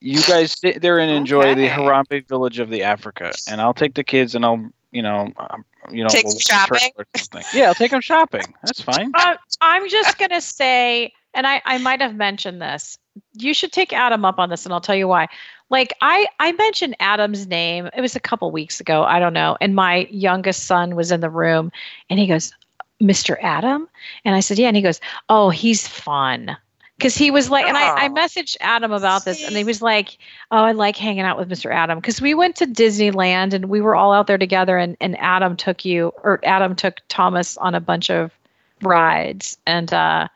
You 0.00 0.22
guys 0.22 0.52
sit 0.52 0.82
there 0.82 0.98
and 0.98 1.10
enjoy 1.10 1.54
the 1.54 1.64
Okay. 1.64 1.68
Harambe 1.68 2.28
village 2.28 2.58
of 2.58 2.68
the 2.68 2.82
Africa, 2.82 3.32
and 3.48 3.60
I'll 3.60 3.74
take 3.74 3.94
the 3.94 4.04
kids 4.04 4.34
and 4.34 4.44
I'll 4.44 4.64
you 4.92 5.02
know 5.02 5.32
um, 5.38 5.64
you 5.90 6.02
know 6.02 6.08
Take 6.08 6.24
we'll 6.26 6.34
them 6.34 6.38
watch 6.38 6.50
a 6.50 6.78
shopping? 6.80 6.90
or 6.98 7.06
something. 7.16 7.44
Yeah, 7.54 7.68
I'll 7.68 7.74
take 7.74 7.90
them 7.90 8.00
shopping. 8.02 8.54
That's 8.62 8.80
fine. 8.82 9.12
Uh, 9.14 9.36
I'm 9.60 9.88
just 9.88 10.18
gonna 10.18 10.40
say, 10.40 11.12
and 11.36 11.46
I 11.46 11.62
I 11.64 11.78
might 11.78 12.00
have 12.00 12.16
mentioned 12.16 12.60
this. 12.60 12.98
You 13.34 13.54
should 13.54 13.70
take 13.70 13.92
Adam 13.92 14.24
up 14.24 14.38
on 14.38 14.48
this, 14.50 14.64
and 14.64 14.72
I'll 14.72 14.80
tell 14.80 14.96
you 14.96 15.06
why. 15.06 15.28
Like 15.70 15.94
I 16.00 16.26
I 16.40 16.52
mentioned 16.52 16.96
Adam's 16.98 17.46
name. 17.46 17.88
It 17.96 18.00
was 18.00 18.16
a 18.16 18.20
couple 18.20 18.50
weeks 18.50 18.80
ago. 18.80 19.04
I 19.04 19.20
don't 19.20 19.34
know. 19.34 19.56
And 19.60 19.74
my 19.74 20.08
youngest 20.10 20.64
son 20.64 20.96
was 20.96 21.12
in 21.12 21.20
the 21.20 21.30
room, 21.30 21.70
and 22.10 22.18
he 22.18 22.26
goes, 22.26 22.52
"Mr. 23.00 23.36
Adam," 23.42 23.88
and 24.24 24.34
I 24.34 24.40
said, 24.40 24.58
"Yeah," 24.58 24.68
and 24.68 24.76
he 24.76 24.82
goes, 24.82 25.00
"Oh, 25.28 25.50
he's 25.50 25.86
fun." 25.86 26.56
Because 26.96 27.14
he 27.14 27.30
was 27.30 27.50
like, 27.50 27.66
and 27.66 27.76
I, 27.76 28.04
I 28.04 28.06
Oh, 28.06 28.14
messaged 28.14 28.56
Adam 28.62 28.90
about 28.90 29.26
this, 29.26 29.46
and 29.46 29.54
he 29.54 29.64
was 29.64 29.82
like, 29.82 30.16
"Oh, 30.50 30.64
I 30.64 30.72
like 30.72 30.96
hanging 30.96 31.24
out 31.24 31.36
with 31.36 31.50
Mr. 31.50 31.70
Adam." 31.70 31.98
Because 31.98 32.22
we 32.22 32.32
went 32.32 32.56
to 32.56 32.66
Disneyland 32.66 33.52
and 33.52 33.66
we 33.66 33.82
were 33.82 33.94
all 33.94 34.14
out 34.14 34.26
there 34.26 34.38
together, 34.38 34.78
and 34.78 34.96
and 34.98 35.18
Adam 35.18 35.56
took 35.56 35.84
you, 35.84 36.14
or 36.24 36.40
Adam 36.42 36.74
took 36.74 37.02
Thomas 37.08 37.58
on 37.58 37.74
a 37.74 37.80
bunch 37.80 38.08
of 38.08 38.32
rides, 38.80 39.58
and 39.66 39.92
uh, 39.92 40.28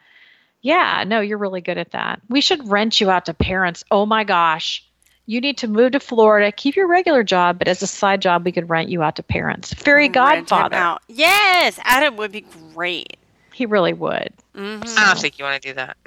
yeah, 0.62 1.05
no, 1.07 1.20
you're 1.20 1.38
really 1.38 1.61
good 1.61 1.79
at 1.79 1.92
that. 1.92 2.20
We 2.29 2.40
should 2.40 2.68
rent 2.68 3.01
you 3.01 3.11
out 3.11 3.27
to 3.27 3.35
parents. 3.35 3.85
Oh 3.90 4.07
my 4.07 4.25
gosh, 4.25 4.85
you 5.27 5.40
need 5.40 5.59
to 5.59 5.68
move 5.68 5.92
to 5.92 6.01
Florida, 6.01 6.51
keep 6.53 6.77
your 6.77 6.87
regular 6.88 7.23
job, 7.23 7.59
but 7.59 7.68
as 7.68 7.83
a 7.83 7.87
side 7.87 8.20
job, 8.20 8.44
we 8.44 8.53
could 8.53 8.68
rent 8.68 8.88
you 8.88 9.03
out 9.03 9.16
to 9.16 9.23
parents. 9.23 9.73
Fairy 9.75 10.05
Rent 10.09 10.16
him 10.16 10.44
Godfather. 10.46 10.77
out. 10.77 11.03
Yes, 11.09 11.79
Adam 11.85 12.16
would 12.16 12.33
be 12.33 12.44
great. 12.75 13.16
He 13.53 13.66
really 13.66 13.92
would. 13.92 14.33
hmm 14.55 14.81
I 14.96 15.07
don't 15.07 15.18
think 15.18 15.38
you 15.38 15.44
want 15.44 15.61
to 15.62 15.68
do 15.68 15.75
that. 15.75 15.96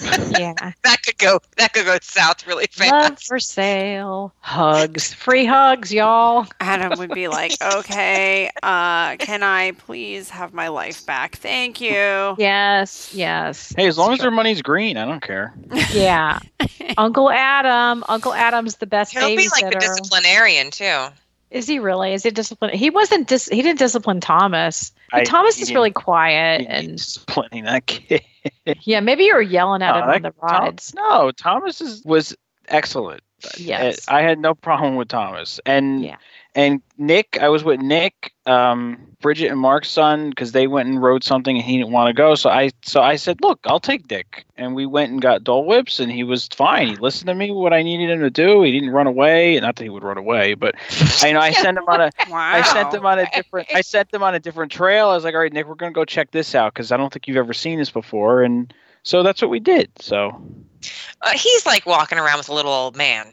Yeah. 0.00 0.54
that 0.82 1.02
could 1.04 1.18
go 1.18 1.40
that 1.56 1.72
could 1.72 1.86
go 1.86 1.98
south 2.02 2.46
really 2.46 2.66
fast. 2.70 2.90
Love 2.92 3.08
fast. 3.10 3.26
for 3.26 3.38
sale. 3.38 4.34
Hugs. 4.40 5.12
Free 5.14 5.44
hugs, 5.44 5.92
y'all. 5.92 6.46
Adam 6.60 6.98
would 6.98 7.12
be 7.12 7.28
like, 7.28 7.52
"Okay, 7.62 8.50
uh, 8.62 9.16
can 9.16 9.42
I 9.42 9.72
please 9.72 10.30
have 10.30 10.52
my 10.52 10.68
life 10.68 11.04
back? 11.06 11.36
Thank 11.36 11.80
you." 11.80 12.36
Yes, 12.38 13.12
yes. 13.14 13.72
Hey, 13.76 13.86
as 13.86 13.98
long 13.98 14.12
as 14.12 14.20
their 14.20 14.30
money's 14.30 14.62
green, 14.62 14.96
I 14.96 15.04
don't 15.04 15.22
care. 15.22 15.54
Yeah. 15.92 16.38
Uncle 16.98 17.30
Adam. 17.30 18.04
Uncle 18.08 18.34
Adam's 18.34 18.76
the 18.76 18.86
best 18.86 19.12
He'll 19.12 19.36
be 19.36 19.48
like 19.48 19.72
the 19.72 19.78
disciplinarian 19.78 20.70
too. 20.70 21.08
Is 21.50 21.66
he 21.66 21.78
really? 21.78 22.12
Is 22.12 22.22
he 22.22 22.30
disciplined? 22.30 22.74
He 22.74 22.90
wasn't. 22.90 23.26
Dis- 23.28 23.48
he 23.48 23.62
didn't 23.62 23.78
discipline 23.78 24.20
Thomas. 24.20 24.92
I- 25.12 25.24
Thomas 25.24 25.60
is 25.60 25.72
really 25.72 25.90
quiet, 25.90 26.66
and 26.68 26.96
disciplining 26.98 27.64
that 27.64 27.86
kid. 27.86 28.22
yeah, 28.82 29.00
maybe 29.00 29.24
you 29.24 29.34
were 29.34 29.40
yelling 29.42 29.80
at 29.82 29.92
No, 29.92 30.00
him 30.02 30.06
that- 30.08 30.16
on 30.16 30.22
the 30.22 30.48
Tom- 30.48 30.76
no, 30.94 31.30
Thomas 31.30 31.80
is, 31.80 32.04
was 32.04 32.36
excellent. 32.68 33.22
Yes. 33.56 34.04
I 34.08 34.22
had 34.22 34.38
no 34.38 34.54
problem 34.54 34.96
with 34.96 35.08
Thomas. 35.08 35.60
And 35.66 36.02
Yeah. 36.02 36.16
and 36.54 36.80
Nick, 36.96 37.38
I 37.40 37.48
was 37.48 37.62
with 37.62 37.80
Nick, 37.80 38.32
um, 38.46 38.98
Bridget 39.20 39.48
and 39.48 39.60
Mark's 39.60 39.88
son 39.88 40.30
because 40.30 40.52
they 40.52 40.66
went 40.66 40.88
and 40.88 41.00
rode 41.00 41.22
something 41.22 41.56
and 41.56 41.64
he 41.64 41.76
didn't 41.78 41.92
want 41.92 42.08
to 42.08 42.12
go. 42.12 42.34
So 42.34 42.50
I 42.50 42.70
so 42.82 43.00
I 43.00 43.16
said, 43.16 43.40
look, 43.42 43.60
I'll 43.64 43.80
take 43.80 44.08
Dick. 44.08 44.44
And 44.56 44.74
we 44.74 44.86
went 44.86 45.12
and 45.12 45.20
got 45.22 45.44
Dole 45.44 45.64
Whips 45.66 46.00
and 46.00 46.10
he 46.10 46.24
was 46.24 46.48
fine. 46.48 46.88
He 46.88 46.96
listened 46.96 47.28
to 47.28 47.34
me 47.34 47.50
what 47.50 47.72
I 47.72 47.82
needed 47.82 48.10
him 48.10 48.20
to 48.20 48.30
do. 48.30 48.62
He 48.62 48.72
didn't 48.72 48.90
run 48.90 49.06
away. 49.06 49.58
Not 49.60 49.76
that 49.76 49.84
he 49.84 49.90
would 49.90 50.02
run 50.02 50.18
away, 50.18 50.54
but 50.54 50.74
I 51.22 51.32
know 51.32 51.40
I 51.40 51.52
sent 51.52 51.78
him 51.78 51.84
on 51.86 52.00
a 52.00 52.10
Wow. 52.28 52.52
I 52.54 52.62
sent 52.62 52.90
them 52.90 53.06
on 53.06 53.18
a 53.18 53.26
different. 53.34 53.68
I 53.74 53.80
sent 53.82 54.10
them 54.10 54.22
on 54.22 54.34
a 54.34 54.40
different 54.40 54.72
trail. 54.72 55.08
I 55.08 55.14
was 55.14 55.24
like, 55.24 55.34
"All 55.34 55.40
right, 55.40 55.52
Nick, 55.52 55.66
we're 55.66 55.74
gonna 55.74 55.92
go 55.92 56.04
check 56.04 56.30
this 56.32 56.54
out 56.54 56.74
because 56.74 56.92
I 56.92 56.96
don't 56.96 57.12
think 57.12 57.28
you've 57.28 57.36
ever 57.36 57.54
seen 57.54 57.78
this 57.78 57.90
before." 57.90 58.42
And 58.42 58.72
so 59.02 59.22
that's 59.22 59.40
what 59.40 59.50
we 59.50 59.60
did. 59.60 59.90
So 60.00 60.40
Uh, 61.22 61.30
he's 61.36 61.66
like 61.66 61.84
walking 61.86 62.18
around 62.18 62.38
with 62.38 62.48
a 62.48 62.54
little 62.54 62.72
old 62.72 62.96
man. 62.96 63.26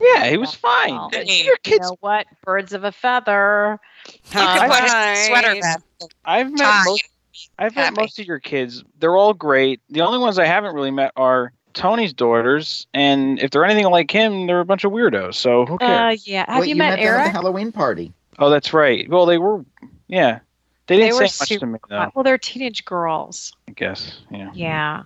yeah, 0.00 0.26
he 0.30 0.36
was 0.36 0.54
fine. 0.54 0.94
Well, 0.94 1.10
Uh, 1.14 1.18
you 1.20 1.34
Your 1.44 1.44
You 1.54 1.56
kids, 1.62 1.88
know 1.90 1.96
what? 2.00 2.26
Birds 2.44 2.72
of 2.72 2.84
a 2.84 2.92
feather. 2.92 3.78
You 4.06 4.12
Uh, 4.40 4.52
could 4.54 4.70
put 4.70 4.82
Nice. 4.92 5.26
sweater. 5.26 5.60
I've 6.24 6.50
met 6.52 6.58
Tie. 6.58 6.82
most. 6.86 7.04
I've 7.58 7.76
met 7.76 7.84
Happy. 7.86 8.00
most 8.00 8.18
of 8.18 8.26
your 8.26 8.38
kids. 8.38 8.82
They're 8.98 9.16
all 9.16 9.34
great. 9.34 9.80
The 9.90 10.00
only 10.00 10.18
ones 10.18 10.38
I 10.38 10.46
haven't 10.46 10.74
really 10.74 10.90
met 10.90 11.12
are 11.16 11.52
Tony's 11.74 12.12
daughters, 12.12 12.86
and 12.94 13.38
if 13.38 13.50
they're 13.50 13.64
anything 13.64 13.90
like 13.90 14.10
him, 14.10 14.46
they're 14.46 14.60
a 14.60 14.64
bunch 14.64 14.84
of 14.84 14.92
weirdos. 14.92 15.34
So 15.34 15.66
who 15.66 15.74
Uh, 15.76 15.78
cares? 15.78 16.26
yeah. 16.26 16.44
Have 16.48 16.60
Wait, 16.60 16.68
you, 16.68 16.74
you 16.74 16.78
met, 16.78 16.96
them 16.98 17.06
at 17.06 17.24
the 17.26 17.30
Halloween 17.30 17.70
party. 17.70 18.12
oh, 18.38 18.50
that's 18.50 18.72
right. 18.72 19.08
Well, 19.08 19.26
they 19.26 19.38
were. 19.38 19.64
Yeah, 20.08 20.40
they 20.86 20.96
They 20.96 21.02
didn't 21.04 21.20
were 21.20 21.28
say 21.28 21.42
much 21.42 21.48
super 21.48 21.60
to 21.60 21.66
me 21.66 21.78
though. 21.88 22.10
Well, 22.14 22.24
they're 22.24 22.38
teenage 22.38 22.84
girls. 22.84 23.52
I 23.68 23.72
guess. 23.72 24.18
Yeah. 24.30 24.50
Yeah. 24.54 25.02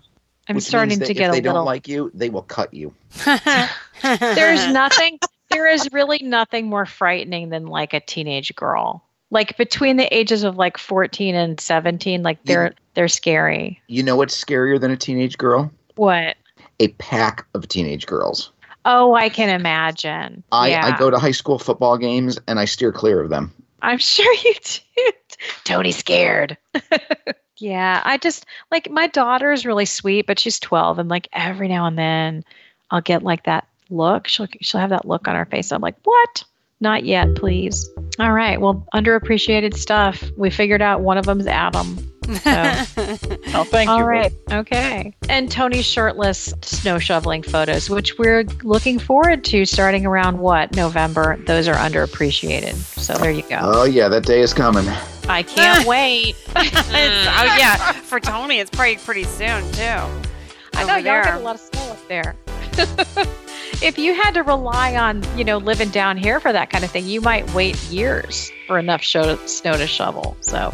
I'm 0.48 0.56
which 0.56 0.64
starting 0.64 0.98
means 0.98 1.00
to 1.00 1.06
that 1.08 1.14
get 1.14 1.22
if 1.24 1.28
a 1.28 1.32
they 1.32 1.40
little. 1.40 1.54
don't 1.54 1.64
like 1.66 1.88
you, 1.88 2.10
they 2.14 2.30
will 2.30 2.42
cut 2.42 2.72
you. 2.74 2.94
There's 3.24 4.66
nothing. 4.72 5.18
There 5.50 5.66
is 5.66 5.88
really 5.92 6.18
nothing 6.22 6.68
more 6.68 6.86
frightening 6.86 7.48
than 7.50 7.66
like 7.66 7.94
a 7.94 8.00
teenage 8.00 8.54
girl. 8.54 9.02
Like 9.30 9.56
between 9.56 9.96
the 9.96 10.14
ages 10.14 10.44
of 10.44 10.56
like 10.56 10.78
14 10.78 11.34
and 11.34 11.58
17, 11.58 12.22
like 12.22 12.42
they're 12.44 12.74
they're 12.94 13.08
scary. 13.08 13.80
You 13.88 14.02
know 14.02 14.16
what's 14.16 14.42
scarier 14.42 14.80
than 14.80 14.90
a 14.90 14.96
teenage 14.96 15.38
girl? 15.38 15.70
What? 15.96 16.36
A 16.80 16.88
pack 16.88 17.46
of 17.54 17.66
teenage 17.68 18.06
girls. 18.06 18.50
Oh, 18.84 19.14
I 19.14 19.28
can 19.30 19.48
imagine. 19.48 20.42
I, 20.52 20.68
yeah. 20.68 20.86
I 20.86 20.98
go 20.98 21.08
to 21.10 21.18
high 21.18 21.30
school 21.30 21.58
football 21.58 21.96
games 21.96 22.38
and 22.46 22.60
I 22.60 22.66
steer 22.66 22.92
clear 22.92 23.20
of 23.22 23.30
them. 23.30 23.52
I'm 23.80 23.98
sure 23.98 24.32
you 24.44 24.54
do. 24.62 25.12
Tony's 25.64 25.96
scared. 25.96 26.56
yeah, 27.56 28.02
I 28.04 28.16
just 28.18 28.46
like 28.70 28.90
my 28.90 29.06
daughter 29.06 29.52
is 29.52 29.66
really 29.66 29.84
sweet, 29.84 30.26
but 30.26 30.38
she's 30.38 30.58
12, 30.58 30.98
and 30.98 31.08
like 31.08 31.28
every 31.32 31.68
now 31.68 31.86
and 31.86 31.98
then 31.98 32.44
I'll 32.90 33.00
get 33.00 33.22
like 33.22 33.44
that 33.44 33.66
look. 33.90 34.26
She'll 34.28 34.48
she'll 34.60 34.80
have 34.80 34.90
that 34.90 35.06
look 35.06 35.28
on 35.28 35.34
her 35.34 35.44
face. 35.44 35.72
I'm 35.72 35.80
like, 35.80 35.96
what? 36.04 36.44
Not 36.80 37.04
yet, 37.04 37.34
please. 37.36 37.88
All 38.18 38.32
right. 38.32 38.60
Well, 38.60 38.86
underappreciated 38.94 39.74
stuff. 39.74 40.22
We 40.36 40.50
figured 40.50 40.82
out 40.82 41.00
one 41.00 41.16
of 41.16 41.24
them's 41.24 41.46
Adam. 41.46 42.13
Oh, 43.56 43.62
thank 43.62 43.88
All 43.88 43.98
you. 43.98 44.02
All 44.02 44.08
right. 44.08 44.32
Okay. 44.50 45.14
And 45.28 45.48
Tony's 45.50 45.84
shirtless 45.84 46.52
snow 46.62 46.98
shoveling 46.98 47.42
photos, 47.44 47.88
which 47.88 48.18
we're 48.18 48.42
looking 48.64 48.98
forward 48.98 49.44
to 49.44 49.64
starting 49.64 50.06
around 50.06 50.38
what 50.38 50.74
November. 50.74 51.36
Those 51.46 51.68
are 51.68 51.76
underappreciated. 51.76 52.74
So 52.74 53.14
there 53.14 53.30
you 53.30 53.42
go. 53.42 53.58
Oh 53.62 53.84
yeah, 53.84 54.08
that 54.08 54.24
day 54.24 54.40
is 54.40 54.52
coming. 54.52 54.88
I 55.28 55.42
can't 55.44 55.86
wait. 55.86 56.34
Oh 56.56 57.56
yeah, 57.58 57.92
for 57.92 58.18
Tony, 58.18 58.58
it's 58.58 58.70
probably 58.70 58.96
pretty 58.96 59.24
soon 59.24 59.62
too. 59.72 59.82
I 59.82 60.84
know 60.84 60.94
y'all 60.96 61.02
there. 61.02 61.24
get 61.24 61.34
a 61.34 61.38
lot 61.38 61.54
of 61.54 61.60
snow 61.60 61.82
up 61.82 62.08
there. 62.08 62.34
if 63.82 63.98
you 63.98 64.14
had 64.14 64.34
to 64.34 64.42
rely 64.42 64.96
on, 64.96 65.22
you 65.36 65.44
know, 65.44 65.58
living 65.58 65.90
down 65.90 66.16
here 66.16 66.40
for 66.40 66.52
that 66.52 66.70
kind 66.70 66.84
of 66.84 66.90
thing, 66.90 67.06
you 67.06 67.20
might 67.20 67.48
wait 67.54 67.80
years 67.84 68.50
for 68.66 68.78
enough 68.78 69.02
show, 69.02 69.36
snow 69.46 69.76
to 69.76 69.86
shovel. 69.86 70.36
So, 70.40 70.70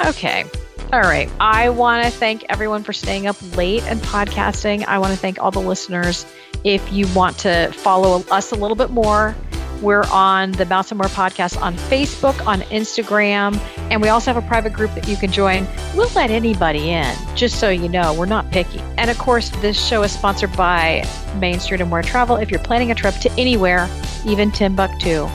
okay. 0.00 0.44
All 0.92 1.00
right. 1.00 1.28
I 1.40 1.70
want 1.70 2.04
to 2.04 2.10
thank 2.10 2.44
everyone 2.48 2.82
for 2.82 2.92
staying 2.92 3.26
up 3.26 3.36
late 3.56 3.82
and 3.84 4.00
podcasting. 4.00 4.84
I 4.86 4.98
want 4.98 5.12
to 5.12 5.18
thank 5.18 5.40
all 5.40 5.50
the 5.50 5.60
listeners. 5.60 6.26
If 6.62 6.92
you 6.92 7.06
want 7.14 7.38
to 7.38 7.72
follow 7.72 8.24
us 8.30 8.52
a 8.52 8.54
little 8.54 8.76
bit 8.76 8.90
more, 8.90 9.34
we're 9.82 10.04
on 10.12 10.52
the 10.52 10.64
Mouse 10.64 10.90
and 10.90 10.98
More 10.98 11.08
podcast 11.08 11.60
on 11.60 11.74
Facebook, 11.74 12.46
on 12.46 12.60
Instagram, 12.62 13.58
and 13.90 14.00
we 14.00 14.08
also 14.08 14.32
have 14.32 14.42
a 14.42 14.46
private 14.46 14.72
group 14.72 14.94
that 14.94 15.08
you 15.08 15.16
can 15.16 15.30
join. 15.30 15.66
We'll 15.94 16.08
let 16.14 16.30
anybody 16.30 16.90
in, 16.90 17.14
just 17.36 17.58
so 17.58 17.68
you 17.68 17.88
know, 17.88 18.14
we're 18.14 18.24
not 18.24 18.50
picky. 18.50 18.78
And 18.96 19.10
of 19.10 19.18
course, 19.18 19.50
this 19.60 19.84
show 19.84 20.02
is 20.02 20.12
sponsored 20.12 20.56
by 20.56 21.06
Main 21.38 21.60
Street 21.60 21.80
and 21.80 21.90
More 21.90 22.02
Travel. 22.02 22.36
If 22.36 22.50
you're 22.50 22.60
planning 22.60 22.92
a 22.92 22.94
trip 22.94 23.14
to 23.16 23.32
anywhere, 23.32 23.88
even 24.24 24.50
Timbuktu, 24.50 25.28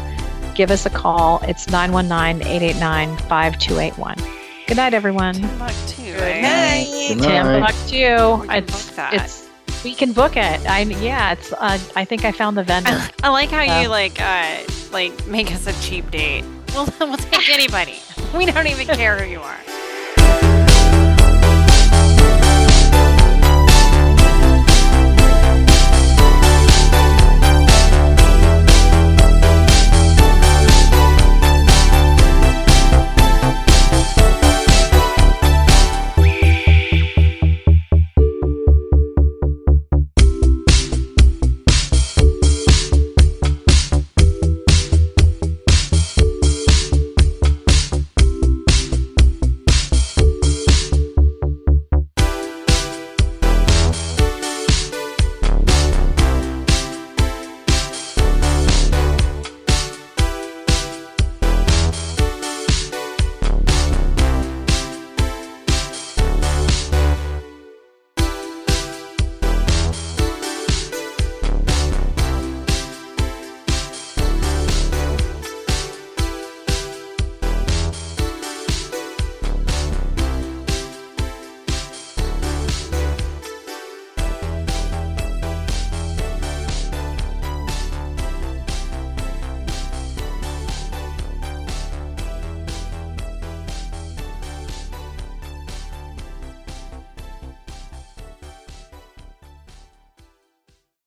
give 0.55 0.71
us 0.71 0.85
a 0.85 0.89
call. 0.89 1.41
It's 1.43 1.67
919 1.67 2.47
889 2.47 3.17
5281. 3.27 4.38
Good 4.69 4.77
night, 4.77 4.93
everyone. 4.93 5.33
Timbuktu. 5.33 5.95
Good 6.13 6.41
night. 6.43 6.85
Good 7.09 7.17
night. 7.17 7.61
We 7.89 7.97
Timbuktu. 7.97 8.47
can 8.47 8.51
It's, 8.63 8.85
book 8.87 8.95
that. 8.97 9.13
it's 9.15 9.49
we 9.83 9.95
can 9.95 10.11
book 10.13 10.37
it. 10.37 10.63
I 10.67 10.81
yeah, 10.81 11.31
it's. 11.31 11.51
Uh, 11.53 11.79
I 11.95 12.05
think 12.05 12.23
I 12.23 12.31
found 12.31 12.55
the 12.55 12.63
vendor. 12.63 12.91
I, 12.91 13.09
I 13.23 13.29
like 13.29 13.49
how 13.49 13.63
Yeah. 13.63 13.81
you 13.81 13.87
like 13.87 14.21
uh 14.21 14.57
like 14.91 15.25
make 15.25 15.51
us 15.51 15.65
a 15.65 15.73
cheap 15.81 16.11
date. 16.11 16.45
We'll 16.75 16.87
we'll 16.99 17.17
take 17.17 17.49
anybody. 17.49 17.97
We 18.37 18.45
don't 18.45 18.67
even 18.67 18.85
care 18.85 19.17
who 19.17 19.25
you 19.27 19.39
are. 19.39 19.57